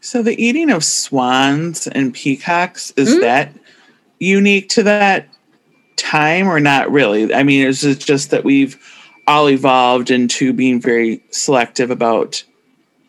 So 0.00 0.22
the 0.22 0.42
eating 0.42 0.70
of 0.70 0.82
swans 0.82 1.86
and 1.86 2.14
peacocks 2.14 2.90
is 2.96 3.10
mm-hmm. 3.10 3.20
that 3.20 3.52
unique 4.18 4.68
to 4.70 4.82
that 4.84 5.28
time 5.96 6.48
or 6.48 6.58
not 6.58 6.90
really? 6.90 7.32
I 7.34 7.42
mean, 7.42 7.66
is 7.66 7.84
it 7.84 7.98
just 7.98 8.30
that 8.30 8.44
we've 8.44 8.78
all 9.26 9.48
evolved 9.48 10.10
into 10.10 10.52
being 10.52 10.80
very 10.80 11.22
selective 11.30 11.90
about, 11.90 12.42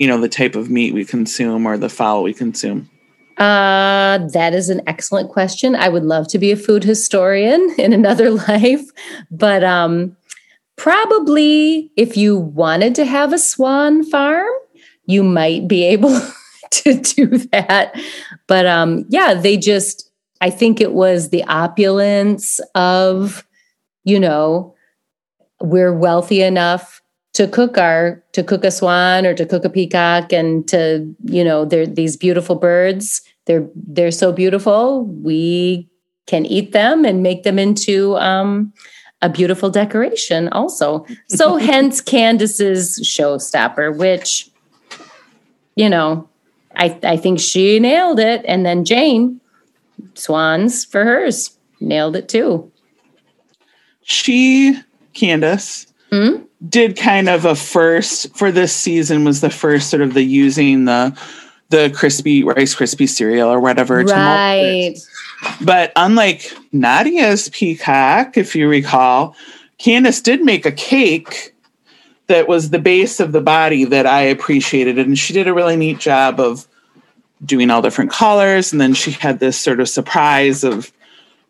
you 0.01 0.07
know, 0.07 0.19
the 0.19 0.27
type 0.27 0.55
of 0.55 0.71
meat 0.71 0.95
we 0.95 1.05
consume 1.05 1.67
or 1.67 1.77
the 1.77 1.87
fowl 1.87 2.23
we 2.23 2.33
consume? 2.33 2.89
Uh, 3.37 4.17
that 4.33 4.51
is 4.51 4.67
an 4.67 4.81
excellent 4.87 5.29
question. 5.29 5.75
I 5.75 5.89
would 5.89 6.03
love 6.03 6.27
to 6.29 6.39
be 6.39 6.51
a 6.51 6.55
food 6.55 6.83
historian 6.83 7.75
in 7.77 7.93
another 7.93 8.31
life, 8.49 8.81
but 9.29 9.63
um, 9.63 10.17
probably 10.75 11.91
if 11.97 12.17
you 12.17 12.35
wanted 12.35 12.95
to 12.95 13.05
have 13.05 13.31
a 13.31 13.37
swan 13.37 14.03
farm, 14.03 14.49
you 15.05 15.21
might 15.21 15.67
be 15.67 15.83
able 15.93 16.19
to 16.71 16.95
do 16.95 17.37
that. 17.51 17.93
But 18.47 18.65
um, 18.65 19.05
yeah, 19.07 19.35
they 19.35 19.55
just, 19.55 20.09
I 20.41 20.49
think 20.49 20.81
it 20.81 20.93
was 20.93 21.29
the 21.29 21.43
opulence 21.43 22.59
of, 22.73 23.45
you 24.03 24.19
know, 24.19 24.73
we're 25.61 25.93
wealthy 25.93 26.41
enough 26.41 27.00
to 27.33 27.47
cook 27.47 27.77
our 27.77 28.23
to 28.33 28.43
cook 28.43 28.63
a 28.63 28.71
swan 28.71 29.25
or 29.25 29.33
to 29.33 29.45
cook 29.45 29.63
a 29.65 29.69
peacock 29.69 30.33
and 30.33 30.67
to 30.67 31.13
you 31.23 31.43
know 31.43 31.65
they're 31.65 31.87
these 31.87 32.17
beautiful 32.17 32.55
birds 32.55 33.21
they're 33.45 33.67
they're 33.75 34.11
so 34.11 34.31
beautiful 34.31 35.05
we 35.05 35.87
can 36.27 36.45
eat 36.45 36.71
them 36.71 37.05
and 37.05 37.23
make 37.23 37.43
them 37.43 37.57
into 37.57 38.15
um, 38.17 38.71
a 39.21 39.29
beautiful 39.29 39.69
decoration 39.69 40.49
also 40.49 41.05
so 41.27 41.55
hence 41.57 42.01
candice's 42.01 42.99
showstopper 42.99 43.95
which 43.95 44.49
you 45.75 45.89
know 45.89 46.27
I, 46.75 46.97
I 47.03 47.17
think 47.17 47.39
she 47.39 47.79
nailed 47.79 48.19
it. 48.19 48.43
And 48.47 48.65
then 48.65 48.85
Jane, 48.85 49.39
Swans 50.13 50.85
for 50.85 51.03
hers, 51.03 51.57
nailed 51.79 52.15
it 52.15 52.29
too. 52.29 52.71
She, 54.03 54.77
Candice, 55.13 55.91
mm-hmm. 56.11 56.43
Did 56.67 56.95
kind 56.95 57.27
of 57.27 57.45
a 57.45 57.55
first 57.55 58.35
for 58.35 58.51
this 58.51 58.75
season 58.75 59.23
was 59.23 59.41
the 59.41 59.49
first 59.49 59.89
sort 59.89 60.01
of 60.01 60.13
the 60.13 60.23
using 60.23 60.85
the 60.85 61.17
the 61.69 61.89
crispy 61.95 62.43
rice 62.43 62.75
crispy 62.75 63.07
cereal 63.07 63.49
or 63.49 63.59
whatever 63.59 64.03
right. 64.03 64.95
But 65.61 65.91
unlike 65.95 66.41
Nadiya's 66.71 67.49
peacock, 67.49 68.37
if 68.37 68.55
you 68.55 68.67
recall, 68.67 69.35
Candice 69.79 70.21
did 70.21 70.43
make 70.43 70.65
a 70.65 70.71
cake 70.71 71.55
that 72.27 72.47
was 72.47 72.69
the 72.69 72.79
base 72.79 73.19
of 73.19 73.31
the 73.31 73.41
body 73.41 73.83
that 73.85 74.05
I 74.05 74.21
appreciated. 74.21 74.99
And 74.99 75.17
she 75.17 75.33
did 75.33 75.47
a 75.47 75.53
really 75.53 75.75
neat 75.75 75.99
job 75.99 76.39
of 76.39 76.67
doing 77.43 77.71
all 77.71 77.81
different 77.81 78.11
colors. 78.11 78.71
And 78.71 78.79
then 78.79 78.93
she 78.93 79.11
had 79.11 79.39
this 79.39 79.59
sort 79.59 79.79
of 79.79 79.89
surprise 79.89 80.63
of 80.63 80.91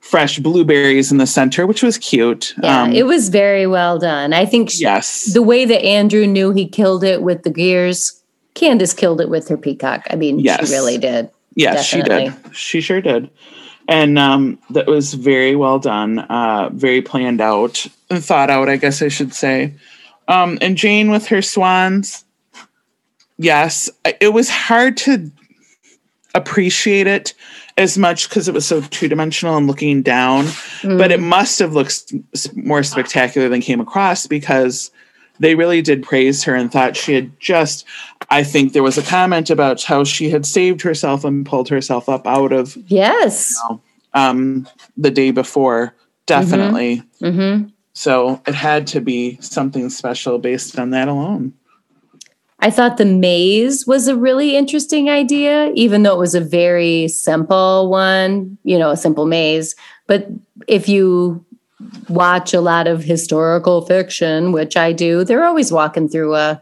fresh 0.01 0.39
blueberries 0.39 1.11
in 1.11 1.17
the 1.19 1.27
center, 1.27 1.65
which 1.65 1.81
was 1.81 1.97
cute. 1.97 2.53
Yeah, 2.61 2.83
um, 2.83 2.91
it 2.91 3.05
was 3.05 3.29
very 3.29 3.65
well 3.67 3.97
done. 3.97 4.33
I 4.33 4.45
think 4.45 4.71
she, 4.71 4.81
yes. 4.81 5.33
the 5.33 5.43
way 5.43 5.63
that 5.63 5.85
Andrew 5.85 6.27
knew 6.27 6.51
he 6.51 6.67
killed 6.67 7.03
it 7.03 7.21
with 7.21 7.43
the 7.43 7.49
gears, 7.49 8.21
Candice 8.55 8.97
killed 8.97 9.21
it 9.21 9.29
with 9.29 9.47
her 9.47 9.57
peacock. 9.57 10.05
I 10.09 10.15
mean, 10.15 10.39
yes. 10.39 10.67
she 10.67 10.73
really 10.73 10.97
did. 10.97 11.29
Yes, 11.55 11.89
Definitely. 11.91 12.25
she 12.25 12.43
did. 12.43 12.55
She 12.55 12.81
sure 12.81 13.01
did. 13.01 13.29
And 13.87 14.17
um, 14.17 14.59
that 14.71 14.87
was 14.87 15.13
very 15.13 15.55
well 15.55 15.79
done, 15.79 16.19
uh, 16.19 16.69
very 16.73 17.01
planned 17.01 17.41
out, 17.41 17.85
and 18.09 18.23
thought 18.23 18.49
out, 18.49 18.69
I 18.69 18.77
guess 18.77 19.01
I 19.01 19.07
should 19.07 19.33
say. 19.33 19.73
Um, 20.27 20.57
and 20.61 20.77
Jane 20.77 21.11
with 21.11 21.27
her 21.27 21.41
swans, 21.41 22.25
yes, 23.37 23.89
it 24.19 24.33
was 24.33 24.49
hard 24.49 24.97
to 24.97 25.31
appreciate 26.33 27.07
it 27.07 27.33
as 27.81 27.97
much 27.97 28.29
because 28.29 28.47
it 28.47 28.53
was 28.53 28.65
so 28.65 28.81
two 28.81 29.07
dimensional 29.07 29.57
and 29.57 29.67
looking 29.67 30.01
down, 30.01 30.45
mm. 30.45 30.97
but 30.97 31.11
it 31.11 31.19
must 31.19 31.59
have 31.59 31.73
looked 31.73 32.13
more 32.55 32.83
spectacular 32.83 33.49
than 33.49 33.61
came 33.61 33.81
across 33.81 34.27
because 34.27 34.91
they 35.39 35.55
really 35.55 35.81
did 35.81 36.03
praise 36.03 36.43
her 36.43 36.55
and 36.55 36.71
thought 36.71 36.95
she 36.95 37.13
had 37.13 37.39
just. 37.39 37.85
I 38.29 38.43
think 38.43 38.73
there 38.73 38.83
was 38.83 38.97
a 38.97 39.03
comment 39.03 39.49
about 39.49 39.83
how 39.83 40.03
she 40.03 40.29
had 40.29 40.45
saved 40.45 40.81
herself 40.81 41.25
and 41.25 41.45
pulled 41.45 41.67
herself 41.69 42.07
up 42.07 42.25
out 42.25 42.53
of 42.53 42.77
yes 42.87 43.59
you 43.69 43.75
know, 43.75 43.81
um, 44.13 44.67
the 44.97 45.11
day 45.11 45.31
before, 45.31 45.95
definitely. 46.25 47.03
Mm-hmm. 47.21 47.25
Mm-hmm. 47.25 47.67
So 47.93 48.41
it 48.47 48.55
had 48.55 48.87
to 48.87 49.01
be 49.01 49.37
something 49.41 49.89
special 49.89 50.39
based 50.39 50.79
on 50.79 50.91
that 50.91 51.07
alone. 51.07 51.53
I 52.61 52.69
thought 52.69 52.97
the 52.97 53.05
maze 53.05 53.87
was 53.87 54.07
a 54.07 54.15
really 54.15 54.55
interesting 54.55 55.09
idea, 55.09 55.71
even 55.73 56.03
though 56.03 56.13
it 56.13 56.19
was 56.19 56.35
a 56.35 56.41
very 56.41 57.07
simple 57.07 57.89
one, 57.89 58.57
you 58.63 58.77
know, 58.77 58.91
a 58.91 58.97
simple 58.97 59.25
maze. 59.25 59.75
But 60.05 60.27
if 60.67 60.87
you 60.87 61.43
watch 62.07 62.53
a 62.53 62.61
lot 62.61 62.87
of 62.87 63.03
historical 63.03 63.81
fiction, 63.81 64.51
which 64.51 64.77
I 64.77 64.91
do, 64.93 65.23
they're 65.23 65.45
always 65.45 65.71
walking 65.71 66.07
through 66.07 66.35
a, 66.35 66.61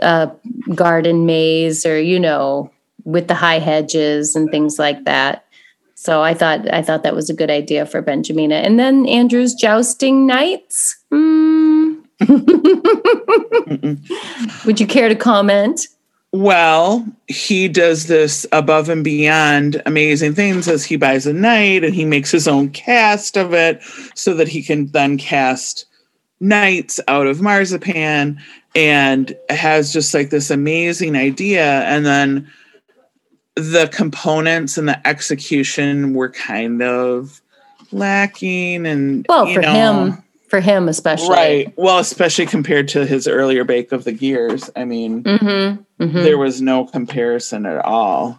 a 0.00 0.30
garden 0.74 1.26
maze 1.26 1.84
or, 1.84 2.00
you 2.00 2.20
know, 2.20 2.70
with 3.04 3.26
the 3.26 3.34
high 3.34 3.58
hedges 3.58 4.36
and 4.36 4.48
things 4.50 4.78
like 4.78 5.04
that. 5.06 5.44
So 5.96 6.22
I 6.22 6.34
thought 6.34 6.72
I 6.72 6.82
thought 6.82 7.02
that 7.02 7.16
was 7.16 7.28
a 7.28 7.34
good 7.34 7.50
idea 7.50 7.84
for 7.84 8.00
Benjamina. 8.00 8.64
And 8.64 8.78
then 8.78 9.06
Andrew's 9.06 9.54
jousting 9.54 10.28
knights. 10.28 10.96
Mm. 11.12 11.67
Would 14.66 14.80
you 14.80 14.86
care 14.86 15.08
to 15.08 15.14
comment? 15.14 15.86
Well, 16.32 17.06
he 17.26 17.68
does 17.68 18.06
this 18.06 18.44
above 18.52 18.90
and 18.90 19.02
beyond 19.02 19.80
amazing 19.86 20.34
things 20.34 20.68
as 20.68 20.84
he 20.84 20.96
buys 20.96 21.26
a 21.26 21.32
knight 21.32 21.84
and 21.84 21.94
he 21.94 22.04
makes 22.04 22.30
his 22.30 22.46
own 22.46 22.68
cast 22.70 23.36
of 23.38 23.54
it 23.54 23.82
so 24.14 24.34
that 24.34 24.48
he 24.48 24.62
can 24.62 24.88
then 24.88 25.16
cast 25.16 25.86
knights 26.40 27.00
out 27.08 27.26
of 27.26 27.40
marzipan 27.40 28.40
and 28.74 29.36
has 29.48 29.92
just 29.92 30.14
like 30.14 30.30
this 30.30 30.50
amazing 30.50 31.16
idea 31.16 31.82
and 31.82 32.06
then 32.06 32.48
the 33.56 33.88
components 33.92 34.78
and 34.78 34.88
the 34.88 35.06
execution 35.08 36.14
were 36.14 36.28
kind 36.28 36.80
of 36.80 37.40
lacking 37.90 38.86
and 38.86 39.26
well 39.28 39.52
for 39.52 39.62
know, 39.62 39.72
him 40.12 40.24
for 40.48 40.60
him 40.60 40.88
especially 40.88 41.28
right 41.28 41.72
well 41.76 41.98
especially 41.98 42.46
compared 42.46 42.88
to 42.88 43.06
his 43.06 43.28
earlier 43.28 43.64
bake 43.64 43.92
of 43.92 44.04
the 44.04 44.12
gears 44.12 44.70
i 44.76 44.84
mean 44.84 45.22
mm-hmm, 45.22 46.02
mm-hmm. 46.02 46.18
there 46.18 46.38
was 46.38 46.60
no 46.60 46.84
comparison 46.84 47.66
at 47.66 47.84
all 47.84 48.38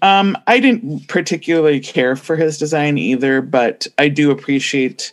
um, 0.00 0.36
i 0.46 0.58
didn't 0.58 1.06
particularly 1.08 1.80
care 1.80 2.16
for 2.16 2.36
his 2.36 2.58
design 2.58 2.98
either 2.98 3.42
but 3.42 3.86
i 3.98 4.08
do 4.08 4.30
appreciate 4.30 5.12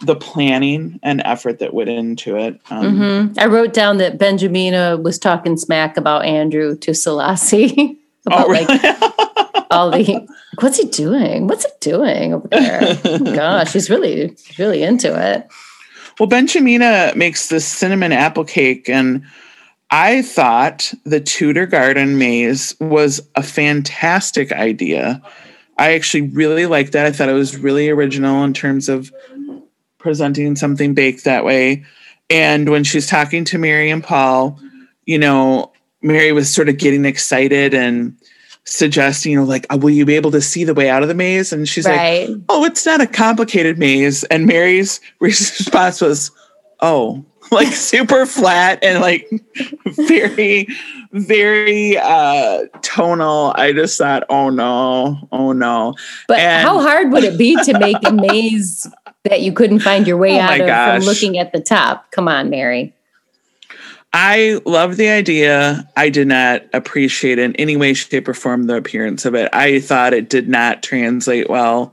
the 0.00 0.16
planning 0.16 0.98
and 1.02 1.22
effort 1.24 1.58
that 1.60 1.72
went 1.72 1.88
into 1.88 2.36
it 2.36 2.60
um, 2.70 2.98
mm-hmm. 2.98 3.38
i 3.38 3.46
wrote 3.46 3.72
down 3.72 3.98
that 3.98 4.18
benjamina 4.18 5.02
was 5.02 5.18
talking 5.18 5.56
smack 5.56 5.96
about 5.96 6.24
andrew 6.24 6.76
to 6.76 6.90
Selasi. 6.90 7.96
about 8.26 8.46
oh, 8.46 8.50
really? 8.50 8.66
like 8.66 9.00
all 9.74 9.90
the 9.90 10.26
what's 10.60 10.78
he 10.78 10.86
doing? 10.86 11.46
What's 11.46 11.64
he 11.64 11.70
doing 11.80 12.34
over 12.34 12.48
there? 12.48 12.98
oh, 13.04 13.18
gosh, 13.34 13.72
he's 13.72 13.90
really 13.90 14.36
really 14.58 14.82
into 14.82 15.08
it. 15.08 15.48
Well, 16.18 16.28
Benjamina 16.28 17.16
makes 17.16 17.48
this 17.48 17.66
cinnamon 17.66 18.12
apple 18.12 18.44
cake, 18.44 18.88
and 18.88 19.24
I 19.90 20.22
thought 20.22 20.92
the 21.04 21.20
Tudor 21.20 21.66
Garden 21.66 22.18
maze 22.18 22.74
was 22.80 23.20
a 23.34 23.42
fantastic 23.42 24.52
idea. 24.52 25.20
I 25.76 25.94
actually 25.94 26.28
really 26.30 26.66
liked 26.66 26.92
that. 26.92 27.06
I 27.06 27.12
thought 27.12 27.28
it 27.28 27.32
was 27.32 27.56
really 27.56 27.90
original 27.90 28.44
in 28.44 28.54
terms 28.54 28.88
of 28.88 29.12
presenting 29.98 30.54
something 30.54 30.94
baked 30.94 31.24
that 31.24 31.44
way. 31.44 31.84
And 32.30 32.68
when 32.68 32.84
she's 32.84 33.06
talking 33.06 33.44
to 33.46 33.58
Mary 33.58 33.90
and 33.90 34.02
Paul, 34.02 34.58
you 35.04 35.18
know, 35.18 35.72
Mary 36.02 36.32
was 36.32 36.52
sort 36.52 36.68
of 36.68 36.78
getting 36.78 37.04
excited 37.04 37.74
and 37.74 38.16
suggesting, 38.64 39.32
you 39.32 39.38
know, 39.38 39.44
like, 39.44 39.66
will 39.70 39.90
you 39.90 40.04
be 40.04 40.16
able 40.16 40.30
to 40.32 40.40
see 40.40 40.64
the 40.64 40.74
way 40.74 40.88
out 40.88 41.02
of 41.02 41.08
the 41.08 41.14
maze? 41.14 41.52
And 41.52 41.68
she's 41.68 41.86
right. 41.86 42.28
like, 42.28 42.38
oh, 42.48 42.64
it's 42.64 42.84
not 42.84 43.00
a 43.00 43.06
complicated 43.06 43.78
maze. 43.78 44.24
And 44.24 44.46
Mary's 44.46 45.00
response 45.20 46.00
was, 46.00 46.30
oh, 46.80 47.24
like 47.50 47.68
super 47.68 48.26
flat 48.26 48.82
and 48.82 49.00
like 49.00 49.28
very, 49.86 50.66
very 51.12 51.96
uh 51.98 52.64
tonal. 52.82 53.52
I 53.56 53.72
just 53.72 53.98
thought, 53.98 54.24
oh 54.28 54.50
no, 54.50 55.28
oh 55.30 55.52
no. 55.52 55.94
But 56.26 56.38
and, 56.38 56.66
how 56.66 56.80
hard 56.80 57.12
would 57.12 57.24
it 57.24 57.38
be 57.38 57.56
to 57.64 57.78
make 57.78 57.96
a 58.06 58.12
maze 58.12 58.86
that 59.24 59.42
you 59.42 59.52
couldn't 59.52 59.80
find 59.80 60.06
your 60.06 60.16
way 60.16 60.38
oh 60.38 60.40
out 60.40 60.60
of 60.60 60.66
gosh. 60.66 60.98
from 60.98 61.06
looking 61.06 61.38
at 61.38 61.52
the 61.52 61.60
top? 61.60 62.10
Come 62.12 62.28
on, 62.28 62.50
Mary. 62.50 62.94
I 64.16 64.60
love 64.64 64.96
the 64.96 65.08
idea. 65.08 65.90
I 65.96 66.08
did 66.08 66.28
not 66.28 66.62
appreciate 66.72 67.40
in 67.40 67.56
any 67.56 67.76
way, 67.76 67.94
shape, 67.94 68.28
or 68.28 68.34
form 68.34 68.68
the 68.68 68.76
appearance 68.76 69.24
of 69.24 69.34
it. 69.34 69.52
I 69.52 69.80
thought 69.80 70.14
it 70.14 70.30
did 70.30 70.48
not 70.48 70.84
translate 70.84 71.50
well 71.50 71.92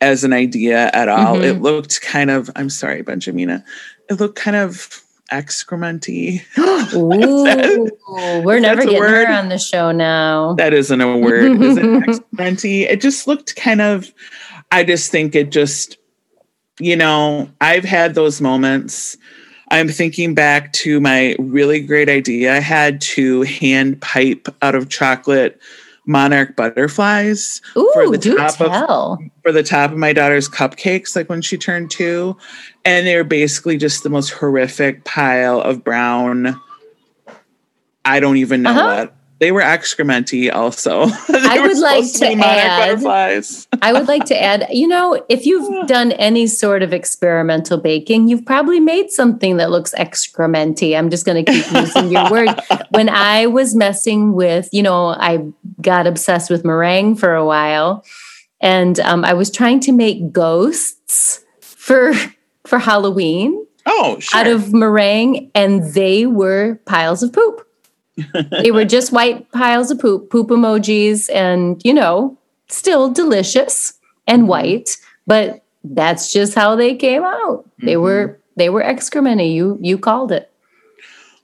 as 0.00 0.24
an 0.24 0.32
idea 0.32 0.90
at 0.94 1.08
all. 1.08 1.34
Mm-hmm. 1.34 1.44
It 1.44 1.60
looked 1.60 2.00
kind 2.00 2.30
of, 2.30 2.50
I'm 2.56 2.70
sorry, 2.70 3.02
Benjamina. 3.02 3.62
It 4.08 4.14
looked 4.14 4.36
kind 4.36 4.56
of, 4.56 5.04
excrementy. 5.30 6.42
Ooh, 6.94 8.42
we're 8.42 8.58
never 8.58 8.82
getting 8.82 9.02
her 9.02 9.30
on 9.30 9.48
the 9.48 9.58
show 9.58 9.92
now. 9.92 10.54
That 10.54 10.74
isn't 10.74 11.00
a 11.00 11.16
word. 11.18 11.62
Is 11.62 11.76
it 11.76 11.84
excrementy? 11.84 12.82
It 12.88 13.00
just 13.00 13.26
looked 13.26 13.54
kind 13.56 13.80
of. 13.80 14.12
I 14.72 14.82
just 14.82 15.10
think 15.10 15.34
it 15.34 15.50
just, 15.50 15.98
you 16.78 16.96
know, 16.96 17.50
I've 17.60 17.84
had 17.84 18.14
those 18.14 18.40
moments. 18.40 19.16
I'm 19.70 19.88
thinking 19.88 20.34
back 20.34 20.72
to 20.74 21.00
my 21.00 21.36
really 21.38 21.80
great 21.80 22.08
idea 22.08 22.56
I 22.56 22.60
had 22.60 23.00
to 23.02 23.42
hand 23.42 24.00
pipe 24.00 24.48
out 24.62 24.74
of 24.74 24.88
chocolate 24.88 25.60
monarch 26.06 26.56
butterflies 26.56 27.60
Ooh, 27.76 27.90
for 27.92 28.10
the 28.10 28.18
top 28.18 28.56
tell. 28.56 29.12
of 29.12 29.18
for 29.42 29.52
the 29.52 29.62
top 29.62 29.92
of 29.92 29.98
my 29.98 30.12
daughter's 30.12 30.48
cupcakes 30.48 31.14
like 31.14 31.28
when 31.28 31.42
she 31.42 31.56
turned 31.56 31.90
2 31.90 32.36
and 32.84 33.06
they're 33.06 33.22
basically 33.22 33.76
just 33.76 34.02
the 34.02 34.08
most 34.08 34.30
horrific 34.30 35.04
pile 35.04 35.60
of 35.60 35.84
brown 35.84 36.60
I 38.04 38.18
don't 38.18 38.38
even 38.38 38.62
know 38.62 38.70
uh-huh. 38.70 38.96
what 38.96 39.16
they 39.40 39.52
were 39.52 39.62
excrementy 39.62 40.54
also. 40.54 41.06
I 41.28 41.66
would 41.66 41.78
like 41.78 42.04
to, 42.12 42.26
add. 42.26 43.02
I 43.80 43.92
would 43.94 44.06
like 44.06 44.26
to 44.26 44.40
add, 44.40 44.66
you 44.70 44.86
know, 44.86 45.24
if 45.30 45.46
you've 45.46 45.86
done 45.88 46.12
any 46.12 46.46
sort 46.46 46.82
of 46.82 46.92
experimental 46.92 47.78
baking, 47.78 48.28
you've 48.28 48.44
probably 48.44 48.80
made 48.80 49.10
something 49.10 49.56
that 49.56 49.70
looks 49.70 49.94
excrementy. 49.94 50.96
I'm 50.96 51.08
just 51.08 51.24
going 51.24 51.42
to 51.42 51.52
keep 51.52 51.72
using 51.72 52.12
your 52.12 52.30
word. 52.30 52.48
When 52.90 53.08
I 53.08 53.46
was 53.46 53.74
messing 53.74 54.34
with, 54.34 54.68
you 54.72 54.82
know, 54.82 55.08
I 55.08 55.46
got 55.80 56.06
obsessed 56.06 56.50
with 56.50 56.64
meringue 56.64 57.14
for 57.16 57.34
a 57.34 57.44
while 57.44 58.04
and 58.60 58.98
um, 59.00 59.24
I 59.24 59.32
was 59.32 59.50
trying 59.50 59.80
to 59.80 59.92
make 59.92 60.32
ghosts 60.32 61.44
for 61.60 62.12
for 62.66 62.78
Halloween. 62.78 63.64
Oh, 63.86 64.18
sure. 64.18 64.40
Out 64.40 64.46
of 64.48 64.74
meringue 64.74 65.50
and 65.54 65.94
they 65.94 66.26
were 66.26 66.80
piles 66.84 67.22
of 67.22 67.32
poop 67.32 67.66
they 68.62 68.70
were 68.70 68.84
just 68.84 69.12
white 69.12 69.50
piles 69.52 69.90
of 69.90 69.98
poop, 69.98 70.30
poop 70.30 70.48
emojis, 70.48 71.28
and 71.32 71.80
you 71.84 71.94
know, 71.94 72.36
still 72.68 73.10
delicious 73.10 73.98
and 74.26 74.42
mm-hmm. 74.42 74.48
white, 74.48 74.96
but 75.26 75.62
that's 75.84 76.32
just 76.32 76.54
how 76.54 76.76
they 76.76 76.94
came 76.94 77.24
out. 77.24 77.64
Mm-hmm. 77.64 77.86
They 77.86 77.96
were 77.96 78.38
they 78.56 78.68
were 78.68 78.82
excrementy. 78.82 79.54
You 79.54 79.78
you 79.80 79.98
called 79.98 80.32
it. 80.32 80.50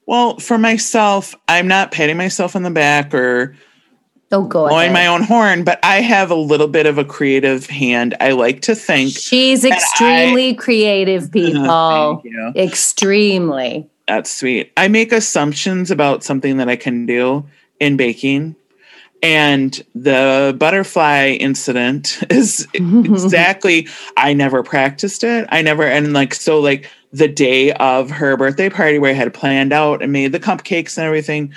Well, 0.06 0.38
for 0.38 0.56
myself, 0.56 1.34
I'm 1.48 1.66
not 1.66 1.90
patting 1.90 2.16
myself 2.16 2.54
on 2.54 2.62
the 2.62 2.70
back 2.70 3.12
or 3.12 3.56
Oh, 4.32 4.42
go 4.42 4.68
blowing 4.68 4.92
my 4.92 5.06
own 5.06 5.22
horn, 5.22 5.62
but 5.62 5.78
I 5.84 6.00
have 6.00 6.32
a 6.32 6.34
little 6.34 6.66
bit 6.66 6.86
of 6.86 6.98
a 6.98 7.04
creative 7.04 7.66
hand. 7.66 8.16
I 8.18 8.32
like 8.32 8.60
to 8.62 8.74
think 8.74 9.16
she's 9.16 9.64
extremely 9.64 10.50
I, 10.50 10.54
creative, 10.54 11.30
people. 11.32 12.22
Extremely. 12.56 13.88
That's 14.06 14.30
sweet. 14.30 14.72
I 14.76 14.88
make 14.88 15.12
assumptions 15.12 15.90
about 15.90 16.22
something 16.22 16.58
that 16.58 16.68
I 16.68 16.76
can 16.76 17.06
do 17.06 17.44
in 17.80 17.96
baking. 17.96 18.56
And 19.22 19.84
the 19.94 20.54
butterfly 20.58 21.30
incident 21.40 22.22
is 22.30 22.68
exactly, 22.74 23.88
I 24.16 24.32
never 24.34 24.62
practiced 24.62 25.24
it. 25.24 25.46
I 25.50 25.62
never, 25.62 25.84
and 25.84 26.12
like, 26.12 26.34
so 26.34 26.60
like 26.60 26.88
the 27.12 27.28
day 27.28 27.72
of 27.72 28.10
her 28.10 28.36
birthday 28.36 28.68
party 28.68 28.98
where 28.98 29.10
I 29.10 29.14
had 29.14 29.32
planned 29.34 29.72
out 29.72 30.02
and 30.02 30.12
made 30.12 30.32
the 30.32 30.40
cupcakes 30.40 30.98
and 30.98 31.06
everything. 31.06 31.54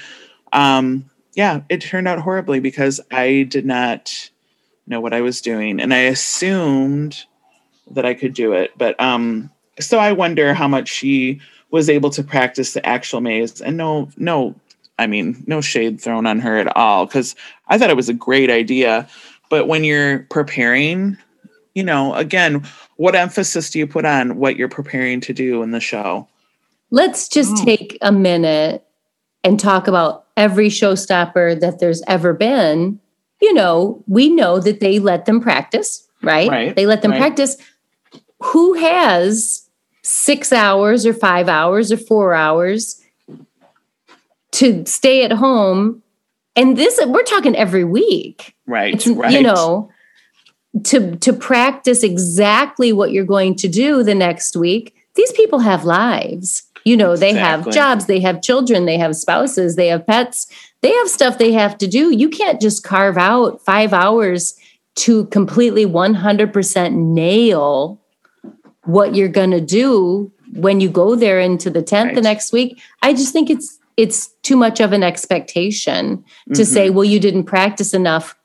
Um, 0.53 1.09
yeah, 1.35 1.61
it 1.69 1.81
turned 1.81 2.07
out 2.07 2.19
horribly 2.19 2.59
because 2.59 2.99
I 3.11 3.43
did 3.43 3.65
not 3.65 4.31
know 4.87 5.01
what 5.01 5.13
I 5.13 5.21
was 5.21 5.41
doing. 5.41 5.79
And 5.79 5.93
I 5.93 5.99
assumed 5.99 7.25
that 7.91 8.05
I 8.05 8.13
could 8.13 8.33
do 8.33 8.53
it. 8.53 8.71
But, 8.77 8.99
um, 8.99 9.51
so 9.79 9.99
I 9.99 10.13
wonder 10.13 10.53
how 10.53 10.67
much 10.67 10.89
she 10.89 11.41
was 11.71 11.89
able 11.89 12.09
to 12.09 12.23
practice 12.23 12.73
the 12.73 12.85
actual 12.85 13.21
maze 13.21 13.61
and 13.61 13.77
no 13.77 14.09
no 14.17 14.55
i 14.97 15.07
mean 15.07 15.43
no 15.47 15.61
shade 15.61 15.99
thrown 15.99 16.25
on 16.25 16.39
her 16.39 16.57
at 16.57 16.75
all 16.75 17.05
because 17.05 17.35
i 17.67 17.77
thought 17.77 17.89
it 17.89 17.95
was 17.95 18.09
a 18.09 18.13
great 18.13 18.49
idea. 18.49 19.07
But 19.49 19.67
when 19.67 19.83
you're 19.83 20.19
preparing 20.29 21.17
you 21.73 21.83
know 21.83 22.13
again 22.13 22.63
what 22.97 23.15
emphasis 23.15 23.69
do 23.69 23.79
you 23.79 23.87
put 23.87 24.05
on 24.05 24.37
what 24.37 24.57
you're 24.57 24.67
preparing 24.67 25.21
to 25.21 25.33
do 25.33 25.63
in 25.63 25.71
the 25.71 25.79
show? 25.79 26.27
Let's 26.91 27.29
just 27.29 27.53
oh. 27.57 27.65
take 27.65 27.97
a 28.01 28.11
minute 28.11 28.85
and 29.43 29.59
talk 29.59 29.87
about 29.87 30.25
every 30.35 30.67
showstopper 30.67 31.59
that 31.61 31.79
there's 31.79 32.01
ever 32.07 32.33
been. 32.33 32.99
You 33.41 33.53
know 33.53 34.03
we 34.07 34.29
know 34.29 34.59
that 34.59 34.81
they 34.81 34.99
let 34.99 35.25
them 35.25 35.39
practice 35.39 36.07
right, 36.21 36.49
right 36.49 36.75
they 36.75 36.85
let 36.85 37.01
them 37.01 37.11
right. 37.11 37.19
practice. 37.19 37.57
Who 38.41 38.73
has 38.73 39.68
six 40.09 40.51
hours 40.51 41.05
or 41.05 41.13
five 41.13 41.47
hours 41.47 41.91
or 41.91 41.97
four 41.97 42.33
hours 42.33 42.99
to 44.51 44.83
stay 44.85 45.23
at 45.23 45.31
home. 45.31 46.01
And 46.55 46.75
this, 46.75 46.99
we're 47.05 47.23
talking 47.23 47.55
every 47.55 47.83
week. 47.83 48.55
Right. 48.65 48.95
It's, 48.95 49.07
right. 49.07 49.31
You 49.31 49.43
know, 49.43 49.91
to 50.85 51.15
to 51.17 51.31
practice 51.31 52.03
exactly 52.03 52.91
what 52.91 53.11
you're 53.11 53.25
going 53.25 53.55
to 53.55 53.67
do 53.67 54.03
the 54.03 54.15
next 54.15 54.55
week. 54.55 54.95
These 55.15 55.31
people 55.33 55.59
have 55.59 55.85
lives. 55.85 56.63
You 56.85 56.97
know, 56.97 57.15
they 57.15 57.33
have 57.33 57.69
jobs, 57.71 58.05
they 58.05 58.21
have 58.21 58.41
children, 58.41 58.85
they 58.85 58.97
have 58.97 59.15
spouses, 59.15 59.75
they 59.75 59.87
have 59.87 60.07
pets, 60.07 60.47
they 60.81 60.91
have 60.91 61.09
stuff 61.09 61.37
they 61.37 61.51
have 61.51 61.77
to 61.79 61.87
do. 61.87 62.15
You 62.15 62.29
can't 62.29 62.61
just 62.61 62.83
carve 62.83 63.17
out 63.17 63.61
five 63.61 63.91
hours 63.93 64.55
to 64.95 65.25
completely 65.25 65.85
100% 65.85 66.93
nail 66.93 67.98
what 68.89 69.15
you're 69.15 69.27
going 69.27 69.51
to 69.51 69.61
do 69.61 70.31
when 70.53 70.81
you 70.81 70.89
go 70.89 71.15
there 71.15 71.39
into 71.39 71.69
the 71.69 71.81
tent 71.81 72.07
right. 72.07 72.15
the 72.15 72.21
next 72.21 72.51
week 72.51 72.81
i 73.01 73.13
just 73.13 73.31
think 73.31 73.49
it's 73.49 73.77
it's 73.97 74.29
too 74.41 74.55
much 74.55 74.79
of 74.79 74.93
an 74.93 75.03
expectation 75.03 76.17
mm-hmm. 76.17 76.53
to 76.53 76.65
say 76.65 76.89
well 76.89 77.05
you 77.05 77.19
didn't 77.19 77.43
practice 77.43 77.93
enough 77.93 78.35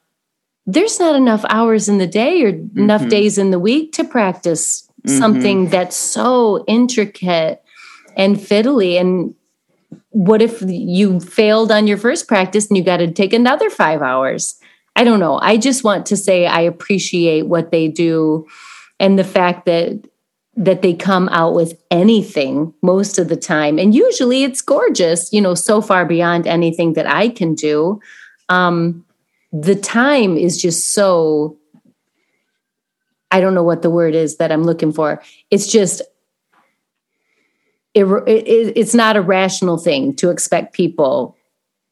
there's 0.67 1.01
not 1.01 1.15
enough 1.15 1.45
hours 1.49 1.89
in 1.89 1.99
the 1.99 2.07
day 2.07 2.43
or 2.43 2.53
mm-hmm. 2.53 2.79
enough 2.79 3.07
days 3.09 3.39
in 3.39 3.51
the 3.51 3.59
week 3.59 3.93
to 3.93 4.05
practice 4.05 4.89
mm-hmm. 5.07 5.19
something 5.19 5.69
that's 5.69 5.97
so 5.97 6.65
intricate 6.67 7.63
and 8.17 8.37
fiddly 8.37 9.01
and 9.01 9.35
what 10.11 10.43
if 10.43 10.63
you 10.67 11.21
failed 11.21 11.73
on 11.73 11.87
your 11.87 11.97
first 11.97 12.29
practice 12.29 12.69
and 12.69 12.77
you 12.77 12.85
got 12.85 12.99
to 12.99 13.11
take 13.11 13.33
another 13.33 13.71
5 13.71 14.03
hours 14.03 14.61
i 14.95 15.05
don't 15.05 15.21
know 15.21 15.39
i 15.41 15.57
just 15.57 15.85
want 15.85 16.05
to 16.07 16.19
say 16.19 16.47
i 16.47 16.61
appreciate 16.61 17.47
what 17.47 17.71
they 17.71 17.89
do 17.89 18.47
and 19.01 19.19
the 19.19 19.25
fact 19.25 19.65
that 19.65 20.05
that 20.57 20.83
they 20.83 20.95
come 20.95 21.29
out 21.31 21.55
with 21.55 21.81
anything 21.91 22.73
most 22.81 23.19
of 23.19 23.29
the 23.29 23.37
time. 23.37 23.79
And 23.79 23.95
usually 23.95 24.45
it's 24.45 24.61
gorgeous, 24.61 25.33
you 25.33 25.41
know, 25.41 25.55
so 25.55 25.81
far 25.81 26.05
beyond 26.05 26.47
anything 26.47 26.93
that 26.93 27.07
I 27.07 27.29
can 27.29 27.55
do. 27.55 28.01
Um, 28.49 29.05
the 29.53 29.75
time 29.75 30.37
is 30.37 30.61
just 30.61 30.93
so, 30.93 31.57
I 33.31 33.41
don't 33.41 33.55
know 33.55 33.65
what 33.65 33.83
the 33.83 33.91
word 33.91 34.15
is 34.15 34.37
that 34.37 34.53
I'm 34.53 34.63
looking 34.63 34.93
for. 34.93 35.23
It's 35.51 35.67
just, 35.67 36.03
it, 37.95 38.05
it, 38.05 38.73
it's 38.77 38.95
not 38.95 39.17
a 39.17 39.23
rational 39.23 39.79
thing 39.79 40.15
to 40.17 40.31
expect 40.31 40.73
people 40.73 41.37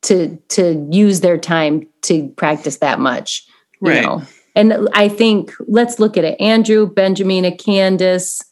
to 0.02 0.36
to 0.48 0.88
use 0.90 1.20
their 1.20 1.38
time 1.38 1.86
to 2.02 2.28
practice 2.30 2.78
that 2.78 2.98
much. 2.98 3.46
Right. 3.80 4.02
Know? 4.02 4.22
And 4.54 4.88
I 4.94 5.08
think 5.08 5.52
let's 5.60 6.00
look 6.00 6.16
at 6.16 6.24
it. 6.24 6.40
Andrew, 6.40 6.92
Benjamina, 6.92 7.56
Candice, 7.56 8.42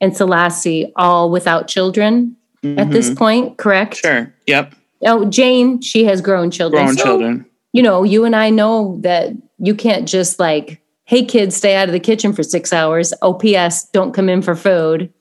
and 0.00 0.12
Selasi 0.12 0.92
all 0.96 1.30
without 1.30 1.68
children 1.68 2.36
mm-hmm. 2.62 2.78
at 2.78 2.90
this 2.90 3.08
mm-hmm. 3.08 3.18
point, 3.18 3.58
correct? 3.58 3.96
Sure. 3.96 4.32
Yep. 4.46 4.74
Oh, 5.02 5.24
Jane, 5.26 5.80
she 5.80 6.04
has 6.04 6.20
grown 6.20 6.50
children. 6.50 6.84
Grown 6.84 6.96
so, 6.96 7.04
children. 7.04 7.46
You 7.72 7.82
know, 7.82 8.02
you 8.02 8.24
and 8.24 8.34
I 8.34 8.50
know 8.50 8.98
that 9.02 9.32
you 9.58 9.74
can't 9.74 10.06
just 10.08 10.38
like, 10.38 10.82
hey, 11.04 11.24
kids, 11.24 11.56
stay 11.56 11.76
out 11.76 11.88
of 11.88 11.92
the 11.92 12.00
kitchen 12.00 12.32
for 12.32 12.42
six 12.42 12.72
hours. 12.72 13.12
OPS, 13.22 13.88
don't 13.90 14.12
come 14.12 14.28
in 14.28 14.42
for 14.42 14.54
food. 14.54 15.12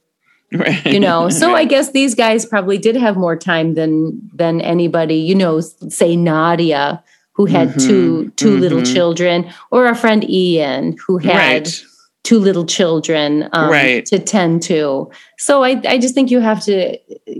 Right. 0.52 0.84
You 0.86 1.00
know, 1.00 1.30
so 1.30 1.48
right. 1.48 1.60
I 1.60 1.66
guess 1.66 1.92
these 1.92 2.16
guys 2.16 2.46
probably 2.46 2.80
did 2.80 2.96
have 2.96 3.16
more 3.16 3.36
time 3.36 3.76
than 3.76 4.20
than 4.34 4.62
anybody. 4.62 5.18
You 5.18 5.36
know, 5.36 5.60
say 5.60 6.16
Nadiya, 6.16 7.04
who 7.34 7.46
had 7.46 7.70
mm-hmm. 7.70 7.88
two 7.88 8.30
two 8.32 8.54
mm-hmm. 8.54 8.62
little 8.62 8.82
children, 8.82 9.48
or 9.70 9.86
our 9.86 9.94
friend 9.94 10.28
Ian, 10.28 10.96
who 11.06 11.20
had 11.20 11.36
right 11.36 11.86
two 12.30 12.38
little 12.38 12.64
children 12.64 13.50
um, 13.54 13.72
right. 13.72 14.06
to 14.06 14.20
tend 14.20 14.62
to. 14.62 15.10
So 15.40 15.64
I, 15.64 15.82
I 15.88 15.98
just 15.98 16.14
think 16.14 16.30
you 16.30 16.40
have 16.42 16.64
to 16.66 16.96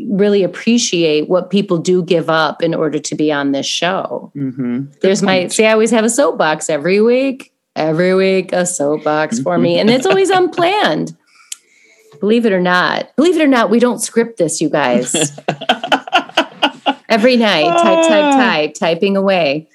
really 0.08 0.42
appreciate 0.42 1.30
what 1.30 1.52
people 1.52 1.78
do 1.78 2.02
give 2.02 2.28
up 2.28 2.64
in 2.64 2.74
order 2.74 2.98
to 2.98 3.14
be 3.14 3.32
on 3.32 3.52
this 3.52 3.68
show. 3.68 4.32
Mm-hmm. 4.36 4.86
There's 5.04 5.22
my, 5.22 5.48
see, 5.50 5.68
I 5.68 5.74
always 5.74 5.92
have 5.92 6.06
a 6.06 6.10
soapbox 6.10 6.72
every 6.72 7.02
week, 7.02 7.54
every 7.76 8.16
week, 8.16 8.52
a 8.52 8.66
soapbox 8.66 9.40
for 9.40 9.60
me. 9.60 9.78
And 9.78 9.92
it's 9.92 10.08
always 10.08 10.30
unplanned. 10.42 11.16
Believe 12.20 12.48
it 12.48 12.52
or 12.52 12.60
not, 12.60 13.16
believe 13.16 13.38
it 13.38 13.44
or 13.44 13.48
not, 13.48 13.70
we 13.70 13.78
don't 13.78 14.00
script 14.00 14.40
this, 14.40 14.60
you 14.60 14.72
guys. 14.72 15.14
every 17.10 17.38
night, 17.38 17.68
type, 17.78 18.08
type, 18.08 18.34
type, 18.34 18.74
typing 18.74 19.16
away. 19.16 19.70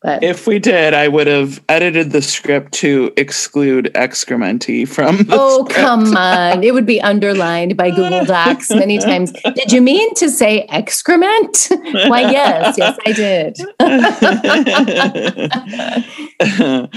But 0.00 0.22
If 0.22 0.46
we 0.46 0.60
did, 0.60 0.94
I 0.94 1.08
would 1.08 1.26
have 1.26 1.60
edited 1.68 2.12
the 2.12 2.22
script 2.22 2.70
to 2.74 3.12
exclude 3.16 3.90
excrementy 3.96 4.86
from 4.86 5.16
the 5.24 5.36
oh, 5.36 5.64
script. 5.64 5.74
come 5.80 6.16
on. 6.16 6.62
It 6.62 6.72
would 6.72 6.86
be 6.86 7.00
underlined 7.00 7.76
by 7.76 7.90
Google 7.90 8.24
Docs 8.24 8.70
many 8.70 8.98
times. 9.08 9.32
Did 9.56 9.72
you 9.72 9.82
mean 9.82 10.14
to 10.14 10.30
say 10.30 10.60
excrement? 10.70 11.66
Why, 11.70 12.30
yes. 12.30 12.76
Yes, 12.78 12.96
I 13.04 13.12
did. 13.12 13.56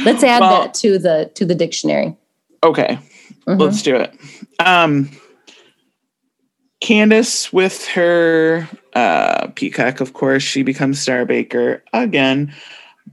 Let's 0.06 0.24
add 0.24 0.42
Well- 0.42 0.62
that 0.62 0.74
to 0.76 1.00
the 1.00 1.32
to 1.36 1.46
the 1.46 1.56
dictionary. 1.56 2.16
okay, 2.64 3.00
Mhm. 3.48 3.60
let's 3.60 3.82
do 3.82 3.96
it. 3.96 4.14
Um, 4.60 5.10
Candice 6.84 7.52
with 7.52 7.88
her 7.90 8.68
uh, 8.94 9.48
peacock, 9.56 10.02
of 10.02 10.14
course, 10.14 10.44
she 10.44 10.62
becomes 10.64 11.00
Star 11.02 11.26
Baker 11.26 11.84
again. 11.94 12.54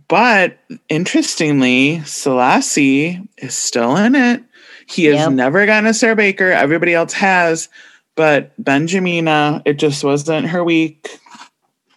But 0.09 0.59
interestingly, 0.89 1.99
Selasi 1.99 3.27
is 3.39 3.55
still 3.55 3.97
in 3.97 4.15
it. 4.15 4.43
He 4.89 5.05
has 5.05 5.29
never 5.29 5.67
gotten 5.67 5.87
a 5.87 5.93
Star 5.93 6.15
Baker. 6.15 6.51
Everybody 6.51 6.95
else 6.95 7.13
has, 7.13 7.69
but 8.15 8.59
Benjamina, 8.63 9.61
it 9.67 9.75
just 9.75 10.03
wasn't 10.03 10.47
her 10.49 10.65
week. 10.65 11.19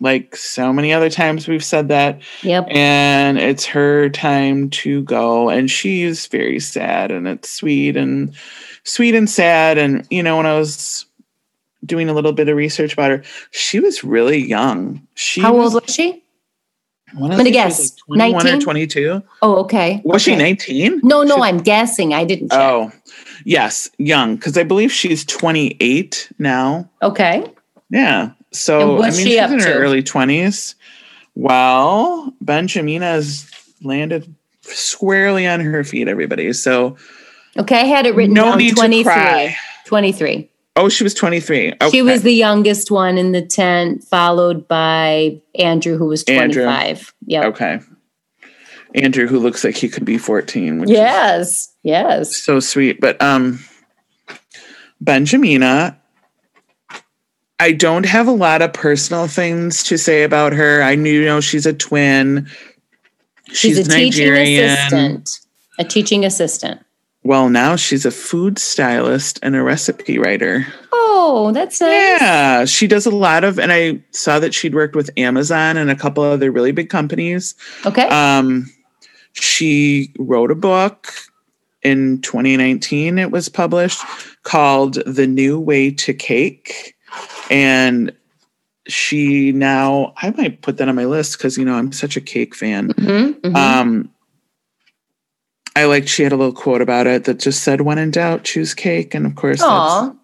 Like 0.02 0.36
so 0.36 0.74
many 0.74 0.92
other 0.92 1.10
times 1.10 1.48
we've 1.48 1.64
said 1.64 1.88
that. 1.90 2.22
Yep. 2.42 2.68
and 2.72 3.38
it's 3.38 3.66
her 3.68 4.10
time 4.10 4.70
to 4.72 5.04
go 5.04 5.50
and 5.50 5.70
she's 5.70 6.26
very 6.28 6.60
sad 6.60 7.12
and 7.12 7.28
it's 7.28 7.50
sweet 7.50 7.96
and 7.96 8.34
sweet 8.84 9.14
and 9.16 9.30
sad 9.30 9.78
and 9.78 10.08
you 10.10 10.24
know 10.24 10.38
when 10.38 10.48
i 10.48 10.58
was 10.58 11.06
doing 11.86 12.10
a 12.10 12.14
little 12.14 12.34
bit 12.34 12.50
of 12.50 12.58
research 12.58 12.94
about 12.94 13.12
her 13.12 13.24
she 13.52 13.80
was 13.80 14.04
really 14.04 14.40
young 14.40 15.06
she 15.14 15.40
How 15.42 15.54
was, 15.54 15.76
old 15.76 15.86
was 15.86 15.94
she? 15.94 16.24
I'm 17.16 17.30
gonna 17.30 17.52
guess. 17.52 17.96
like 18.08 18.32
21 18.32 18.48
or 18.48 18.62
22 18.62 19.24
Oh, 19.42 19.56
okay. 19.64 20.02
was 20.04 20.22
she 20.22 20.36
19 20.36 21.02
No, 21.04 21.24
no, 21.24 21.44
I'm 21.44 21.58
guessing. 21.60 22.14
I 22.14 22.24
didn't 22.26 22.50
check. 22.52 22.60
oh 22.60 22.92
yes 23.44 23.90
young 23.98 24.36
because 24.36 24.56
i 24.58 24.62
believe 24.64 24.92
she's 24.92 25.26
28 25.26 26.32
now 26.38 26.88
Okay. 27.02 27.44
yeah 27.90 28.32
so 28.52 29.02
i 29.02 29.10
mean 29.10 29.14
she 29.14 29.24
she's 29.32 29.38
in 29.52 29.60
her 29.60 29.66
to? 29.66 29.74
early 29.74 30.04
20s 30.04 30.76
well 31.36 32.34
benjamina 32.44 33.02
has 33.02 33.50
landed 33.84 34.34
squarely 34.62 35.48
on 35.48 35.60
her 35.60 35.84
feet 35.84 36.08
everybody 36.08 36.54
so 36.54 36.96
Okay. 37.58 37.82
I 37.82 37.84
had 37.84 38.06
it 38.06 38.16
written 38.16 38.34
no 38.34 38.46
down 38.46 38.60
need 38.60 38.76
23. 38.78 39.04
to 39.04 39.04
cry 39.10 39.56
23. 39.86 40.50
Oh 40.76 40.90
she 40.90 41.04
was 41.04 41.14
23 41.14 41.74
okay. 41.74 41.90
She 41.90 42.02
was 42.02 42.24
the 42.24 42.34
youngest 42.34 42.92
one 42.92 43.18
in 43.18 43.32
the 43.32 43.42
tent, 43.42 44.04
followed 44.04 44.68
by 44.68 45.42
Andrew, 45.56 45.98
who 45.98 46.06
was 46.06 46.24
25. 46.24 47.14
Yeah. 47.26 47.46
okay 47.48 47.80
andrew 48.94 49.26
who 49.26 49.40
looks 49.40 49.64
like 49.64 49.78
he 49.78 49.88
could 49.88 50.04
be 50.04 50.18
14 50.18 50.80
which 50.80 50.90
Yes. 50.90 51.74
Yes. 51.82 52.36
so 52.36 52.60
sweet 52.60 53.00
but 53.00 53.22
um 53.22 53.60
benjamina 55.02 55.96
i 57.58 57.72
don't 57.72 58.06
have 58.06 58.28
a 58.28 58.34
lot 58.34 58.62
of 58.62 58.74
personal 58.74 59.28
things 59.28 59.82
to 59.84 59.98
say 59.98 60.24
about 60.24 60.52
her 60.52 60.84
i 60.84 60.96
knew 60.96 61.22
you 61.22 61.26
know 61.26 61.40
she's 61.40 61.66
a 61.66 61.72
twin 61.72 62.50
She's, 63.54 63.78
she's, 63.78 63.80
a 63.80 63.84
teaching 63.90 64.34
assistant. 64.34 65.40
A 65.78 65.84
teaching 65.84 66.26
assistant. 66.26 66.82
Well 67.24 67.50
now 67.50 67.76
she's 67.76 68.06
a 68.06 68.12
food 68.12 68.58
stylist 68.60 69.40
and 69.44 69.56
a 69.56 69.62
recipe 69.64 70.18
writer 70.18 70.66
Oh, 70.94 71.52
that's 71.54 71.80
nice. 71.80 72.22
yeah 72.22 72.66
she 72.66 72.88
does 72.88 73.06
a 73.06 73.12
lot 73.12 73.44
of 73.44 73.60
and 73.60 73.72
i 73.72 74.02
saw 74.12 74.40
that 74.40 74.54
she'd 74.54 74.74
worked 74.76 74.96
with 74.96 75.10
amazon 75.18 75.78
and 75.78 75.90
a 75.92 75.96
couple 75.96 76.24
other 76.24 76.52
really 76.52 76.72
big 76.72 76.90
companies 76.90 77.54
Okay. 77.86 78.08
Um, 78.08 78.70
she 79.34 80.12
wrote 80.20 80.52
a 80.52 80.56
book 80.56 81.14
in 81.84 82.22
2019. 82.22 83.18
It 83.18 83.32
was 83.32 83.48
published 83.50 84.02
called 84.44 84.96
"The 85.06 85.26
New 85.26 85.58
Way 85.60 85.90
to 85.92 86.14
Cake," 86.14 86.96
and 87.50 88.12
she 88.88 89.52
now 89.54 90.14
I 90.18 90.32
might 90.32 90.62
put 90.62 90.78
that 90.78 90.90
on 90.90 90.96
my 90.96 91.06
list 91.06 91.38
because 91.38 91.58
you 91.58 91.64
know 91.64 91.76
I'm 91.76 91.92
such 91.94 92.18
a 92.18 92.22
cake 92.22 92.54
fan. 92.56 92.90
Mhm, 92.90 93.40
mhm. 93.42 93.56
Um, 93.56 94.10
I 95.76 95.86
liked 95.86 96.10
she 96.10 96.24
had 96.24 96.32
a 96.32 96.38
little 96.38 96.54
quote 96.54 96.82
about 96.82 97.08
it 97.08 97.24
that 97.26 97.40
just 97.40 97.64
said, 97.64 97.82
"When 97.82 97.98
in 97.98 98.12
doubt, 98.12 98.44
choose 98.44 98.74
cake," 98.74 99.14
and 99.14 99.26
of 99.26 99.36
course 99.36 99.60
that's 99.60 100.16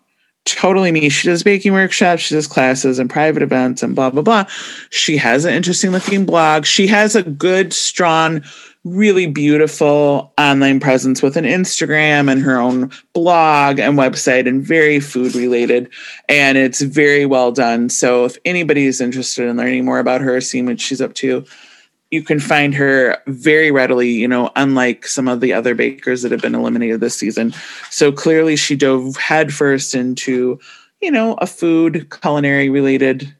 totally 0.48 0.92
me. 0.92 1.10
She 1.10 1.28
does 1.28 1.44
baking 1.44 1.74
workshops, 1.74 2.22
she 2.24 2.36
does 2.36 2.48
classes 2.48 3.00
and 3.00 3.10
private 3.10 3.44
events 3.44 3.84
and 3.84 3.96
blah, 3.96 4.10
blah, 4.10 4.22
blah. 4.22 4.46
She 4.90 5.18
has 5.18 5.46
an 5.46 5.54
interesting 5.54 5.92
looking 5.92 6.26
blog. 6.26 6.66
She 6.66 6.88
has 6.88 7.16
a 7.16 7.24
good, 7.24 7.74
strong, 7.74 8.42
really 8.86 9.28
beautiful 9.28 10.34
online 10.38 10.80
presence 10.80 11.22
with 11.22 11.36
an 11.36 11.44
Instagram 11.44 12.32
and 12.32 12.42
her 12.42 12.58
own 12.58 12.92
blog 13.14 13.80
and 13.80 13.98
website 13.98 14.48
and 14.48 14.66
very 14.66 15.02
food 15.02 15.36
related. 15.36 15.90
And 16.30 16.58
it's 16.58 16.82
very 16.82 17.26
well 17.26 17.52
done. 17.52 17.90
So 17.90 18.24
if 18.24 18.38
anybody 18.46 18.86
is 18.86 19.02
interested 19.02 19.50
in 19.50 19.58
learning 19.58 19.84
more 19.84 20.00
about 20.00 20.22
her, 20.22 20.40
seeing 20.40 20.66
what 20.66 20.80
she's 20.80 21.02
up 21.02 21.14
to, 21.16 21.44
you 22.12 22.24
can 22.24 22.40
find 22.40 22.74
her 22.76 23.18
very 23.28 23.72
readily, 23.72 24.10
you 24.12 24.28
know, 24.28 24.50
unlike 24.56 25.06
some 25.06 25.28
of 25.28 25.42
the 25.42 25.54
other 25.54 25.76
bakers 25.76 26.22
that 26.22 26.32
have 26.32 26.42
been 26.42 26.56
eliminated 26.56 27.02
this 27.02 27.16
season. 27.16 27.54
So 27.90 28.12
clearly 28.12 28.56
she 28.56 28.76
dove 28.76 29.18
headfirst 29.18 29.94
into, 29.94 30.60
you 31.02 31.12
know, 31.12 31.34
a 31.36 31.48
food 31.48 32.10
culinary 32.22 32.70
related 32.70 33.34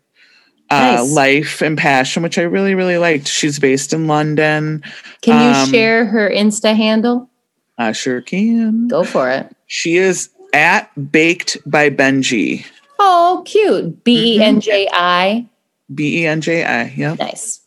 uh, 0.70 0.98
Nice. 0.98 1.12
life 1.14 1.62
and 1.62 1.78
passion, 1.78 2.24
which 2.24 2.38
I 2.38 2.42
really, 2.42 2.76
really 2.76 2.98
liked. 2.98 3.28
She's 3.28 3.58
based 3.58 3.94
in 3.94 4.08
London. 4.08 4.84
Can 5.22 5.42
you 5.42 5.62
um, 5.62 5.70
share 5.70 6.06
her 6.06 6.30
Insta 6.30 6.76
handle? 6.76 7.30
I 7.78 7.94
sure 7.94 8.22
can. 8.22 8.90
Go 8.90 9.06
for 9.06 9.30
it. 9.30 9.56
She 9.68 9.96
is 9.96 10.30
at 10.54 10.90
Baked 11.12 11.58
by 11.66 11.90
Benji. 11.90 12.66
Oh, 13.00 13.44
cute. 13.46 14.04
B 14.04 14.36
E 14.36 14.44
N 14.44 14.60
J 14.60 14.90
I. 14.92 15.48
B 15.94 16.24
E 16.24 16.26
N 16.28 16.42
J 16.42 16.66
I. 16.66 16.84
Yep. 16.98 17.20
Nice. 17.20 17.62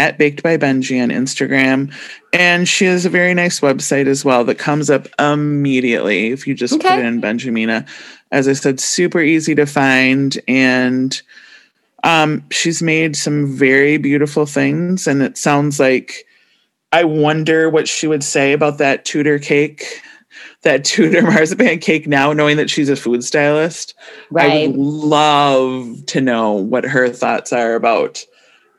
At 0.00 0.16
Baked 0.16 0.42
by 0.42 0.56
Benji 0.56 1.00
on 1.02 1.10
Instagram. 1.10 1.92
And 2.32 2.66
she 2.66 2.86
has 2.86 3.04
a 3.04 3.10
very 3.10 3.34
nice 3.34 3.60
website 3.60 4.06
as 4.06 4.24
well 4.24 4.44
that 4.44 4.58
comes 4.58 4.88
up 4.88 5.06
immediately 5.20 6.28
if 6.28 6.46
you 6.46 6.54
just 6.54 6.80
put 6.80 6.98
in 6.98 7.20
Benjamina. 7.20 7.86
As 8.32 8.48
I 8.48 8.54
said, 8.54 8.80
super 8.80 9.20
easy 9.20 9.54
to 9.54 9.66
find. 9.66 10.38
And 10.48 11.20
um, 12.02 12.42
she's 12.50 12.82
made 12.82 13.14
some 13.14 13.46
very 13.46 13.98
beautiful 13.98 14.46
things. 14.46 15.06
And 15.06 15.22
it 15.22 15.36
sounds 15.36 15.78
like 15.78 16.26
I 16.92 17.04
wonder 17.04 17.68
what 17.68 17.86
she 17.86 18.06
would 18.06 18.24
say 18.24 18.54
about 18.54 18.78
that 18.78 19.04
Tudor 19.04 19.38
cake, 19.38 20.00
that 20.62 20.82
Tudor 20.82 21.22
marzipan 21.30 21.78
cake 21.78 22.06
now, 22.06 22.32
knowing 22.32 22.56
that 22.56 22.70
she's 22.70 22.88
a 22.88 22.96
food 22.96 23.22
stylist. 23.22 23.94
I 24.34 24.68
would 24.68 24.76
love 24.76 26.06
to 26.06 26.22
know 26.22 26.52
what 26.52 26.84
her 26.84 27.10
thoughts 27.10 27.52
are 27.52 27.74
about, 27.74 28.24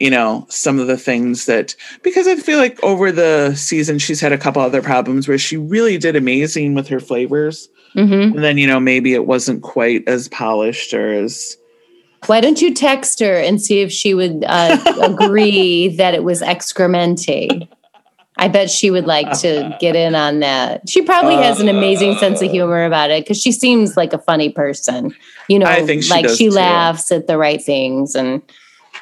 you 0.01 0.09
know, 0.09 0.47
some 0.49 0.79
of 0.79 0.87
the 0.87 0.97
things 0.97 1.45
that 1.45 1.75
because 2.01 2.27
I 2.27 2.35
feel 2.35 2.57
like 2.57 2.83
over 2.83 3.11
the 3.11 3.53
season 3.53 3.99
she's 3.99 4.19
had 4.19 4.33
a 4.33 4.37
couple 4.37 4.59
other 4.59 4.81
problems 4.81 5.27
where 5.27 5.37
she 5.37 5.57
really 5.57 5.99
did 5.99 6.15
amazing 6.15 6.73
with 6.73 6.87
her 6.87 6.99
flavors. 6.99 7.69
hmm 7.93 8.11
And 8.11 8.39
then, 8.39 8.57
you 8.57 8.65
know, 8.65 8.79
maybe 8.79 9.13
it 9.13 9.27
wasn't 9.27 9.61
quite 9.61 10.07
as 10.07 10.27
polished 10.27 10.95
or 10.95 11.13
as 11.13 11.55
Why 12.25 12.41
don't 12.41 12.59
you 12.59 12.73
text 12.73 13.19
her 13.19 13.35
and 13.35 13.61
see 13.61 13.81
if 13.81 13.91
she 13.91 14.15
would 14.15 14.43
uh, 14.47 14.83
agree 15.03 15.89
that 15.97 16.15
it 16.15 16.23
was 16.23 16.41
excrementy? 16.41 17.67
I 18.37 18.47
bet 18.47 18.71
she 18.71 18.89
would 18.89 19.05
like 19.05 19.31
to 19.41 19.77
get 19.79 19.95
in 19.95 20.15
on 20.15 20.39
that. 20.39 20.89
She 20.89 21.03
probably 21.03 21.35
has 21.35 21.59
an 21.59 21.67
amazing 21.67 22.17
sense 22.17 22.41
of 22.41 22.49
humor 22.49 22.85
about 22.85 23.11
it 23.11 23.23
because 23.23 23.39
she 23.39 23.51
seems 23.51 23.95
like 23.95 24.13
a 24.13 24.17
funny 24.17 24.49
person. 24.49 25.13
You 25.47 25.59
know, 25.59 25.67
I 25.67 25.85
think 25.85 26.01
she 26.01 26.09
like 26.09 26.29
she 26.29 26.49
too. 26.49 26.55
laughs 26.55 27.11
at 27.11 27.27
the 27.27 27.37
right 27.37 27.61
things 27.61 28.15
and 28.15 28.41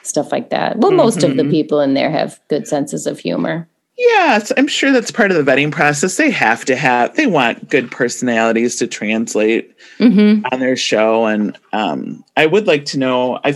stuff 0.03 0.31
like 0.31 0.49
that. 0.49 0.77
Well, 0.77 0.91
most 0.91 1.23
of 1.23 1.38
the 1.38 1.43
Mhm. 1.43 1.49
people 1.51 1.79
in 1.81 1.93
there 1.93 2.09
have 2.09 2.39
good 2.49 2.67
senses 2.67 3.05
of 3.07 3.19
humor. 3.19 3.67
Yes, 3.97 4.51
I'm 4.55 4.67
sure 4.67 4.91
that's 4.91 5.12
part 5.12 5.29
of 5.31 5.38
the 5.43 5.51
vetting 5.51 5.71
process. 5.71 6.15
They 6.15 6.29
have 6.31 6.63
to 6.65 6.75
have, 6.77 7.15
they 7.17 7.27
want 7.27 7.69
good 7.69 7.91
personalities 7.91 8.77
to 8.77 8.88
translate 8.88 9.71
hmm 9.97 10.41
on 10.53 10.59
their 10.62 10.77
show. 10.77 11.25
And 11.25 11.57
um, 11.73 12.23
I 12.38 12.45
would 12.45 12.65
like 12.65 12.85
to 12.85 12.97
know, 12.97 13.39
I, 13.43 13.55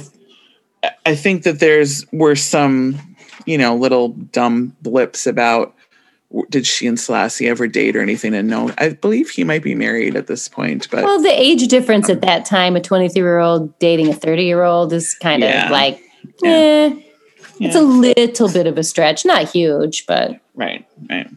I 1.05 1.15
think 1.15 1.43
that 1.43 1.59
there's 1.61 2.05
were 2.11 2.35
some, 2.35 2.99
you 3.45 3.57
know, 3.57 3.73
little 3.75 4.09
dumb 4.09 4.75
blips 4.81 5.25
about 5.25 5.73
did 6.49 6.65
she 6.65 6.87
and 6.87 6.97
Selasi 6.97 7.47
ever 7.47 7.67
date 7.67 7.95
or 7.95 8.01
anything? 8.01 8.33
And 8.33 8.49
no, 8.49 8.71
I 8.79 8.89
believe 8.89 9.29
he 9.29 9.43
might 9.43 9.61
be 9.63 9.75
married 9.75 10.15
at 10.15 10.27
this 10.27 10.47
point, 10.49 10.89
but 10.89 11.03
Well, 11.03 11.21
the 11.21 11.29
age 11.29 11.67
difference 11.67 12.09
at 12.09 12.21
that 12.21 12.43
time, 12.43 12.75
a 12.75 12.81
23 12.81 13.21
year 13.21 13.39
old 13.39 13.77
dating 13.79 14.09
a 14.09 14.13
30 14.13 14.43
year 14.43 14.63
old, 14.63 14.91
is 14.93 15.13
kind 15.15 15.43
Yeah. 15.43 15.65
of 15.65 15.71
like, 15.71 16.01
Yeah. 16.41 16.49
eh, 16.51 16.95
it's 17.59 17.75
a 17.75 17.81
little 17.81 18.49
bit 18.51 18.67
of 18.67 18.77
a 18.77 18.83
stretch. 18.83 19.25
Not 19.25 19.49
huge, 19.49 20.05
but 20.05 20.39
right, 20.55 20.85
right. 21.09 21.27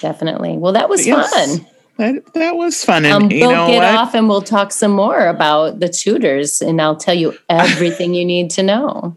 definitely. 0.00 0.56
Well, 0.58 0.72
that 0.74 0.88
was 0.88 1.06
yes, 1.06 1.32
fun. 1.32 1.66
That, 1.98 2.32
that 2.34 2.56
was 2.56 2.82
fun. 2.84 3.04
And 3.04 3.24
Um, 3.24 3.30
you 3.30 3.40
we'll 3.46 3.52
know 3.52 3.66
get 3.66 3.76
what? 3.78 3.94
off 3.94 4.14
and 4.14 4.28
we'll 4.28 4.40
talk 4.42 4.72
some 4.72 4.92
more 4.92 5.26
about 5.26 5.78
the 5.78 5.88
Tudors, 5.88 6.60
and 6.62 6.80
I'll 6.80 6.96
tell 6.96 7.14
you 7.14 7.36
everything 7.48 8.14
you 8.14 8.24
need 8.24 8.50
to 8.52 8.62
know. 8.62 9.16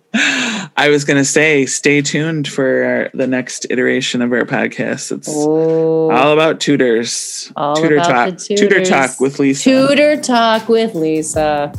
I 0.77 0.89
was 0.89 1.05
going 1.05 1.17
to 1.17 1.25
say, 1.25 1.65
stay 1.65 2.01
tuned 2.01 2.47
for 2.49 2.83
our, 2.83 3.09
the 3.13 3.27
next 3.27 3.65
iteration 3.69 4.21
of 4.21 4.31
our 4.33 4.43
podcast. 4.43 5.11
It's 5.15 5.29
Oh, 5.31 6.11
all 6.11 6.33
about 6.33 6.59
Tudors. 6.59 7.51
All 7.55 7.75
Tudor 7.77 7.95
about 7.95 8.09
talk. 8.09 8.37
the 8.39 8.55
Tudor 8.55 8.83
talk 8.83 9.19
with 9.21 9.39
Lisa. 9.39 9.63
Tudor 9.87 10.17
talk 10.21 10.67
with 10.67 10.95
Lisa. 10.95 11.73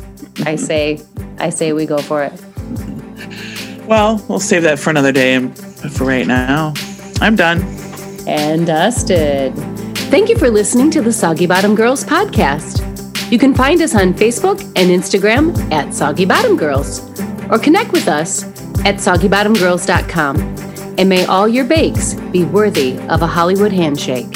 I 0.45 0.55
say, 0.55 0.99
I 1.37 1.51
say 1.51 1.73
we 1.73 1.85
go 1.85 1.99
for 1.99 2.23
it. 2.23 2.33
Well, 3.87 4.23
we'll 4.27 4.39
save 4.39 4.63
that 4.63 4.79
for 4.79 4.89
another 4.89 5.11
day. 5.11 5.37
But 5.39 5.91
for 5.91 6.05
right 6.05 6.27
now, 6.27 6.73
I'm 7.21 7.35
done. 7.35 7.61
and 8.27 8.67
dusted. 8.67 9.55
Thank 10.11 10.29
you 10.29 10.37
for 10.37 10.49
listening 10.49 10.91
to 10.91 11.01
the 11.01 11.13
Soggy 11.13 11.45
Bottom 11.47 11.75
Girls 11.75 12.03
podcast. 12.03 12.83
You 13.31 13.37
can 13.39 13.53
find 13.53 13.81
us 13.81 13.95
on 13.95 14.13
Facebook 14.13 14.61
and 14.75 14.89
Instagram 14.89 15.55
at 15.71 15.93
Soggy 15.93 16.25
Bottom 16.25 16.55
Girls 16.57 17.01
or 17.49 17.59
connect 17.59 17.91
with 17.93 18.07
us 18.07 18.43
at 18.85 18.95
soggybottomgirls.com. 18.95 20.37
And 20.97 21.07
may 21.09 21.25
all 21.25 21.47
your 21.47 21.65
bakes 21.65 22.15
be 22.31 22.43
worthy 22.43 22.97
of 23.09 23.21
a 23.21 23.27
Hollywood 23.27 23.71
handshake. 23.71 24.27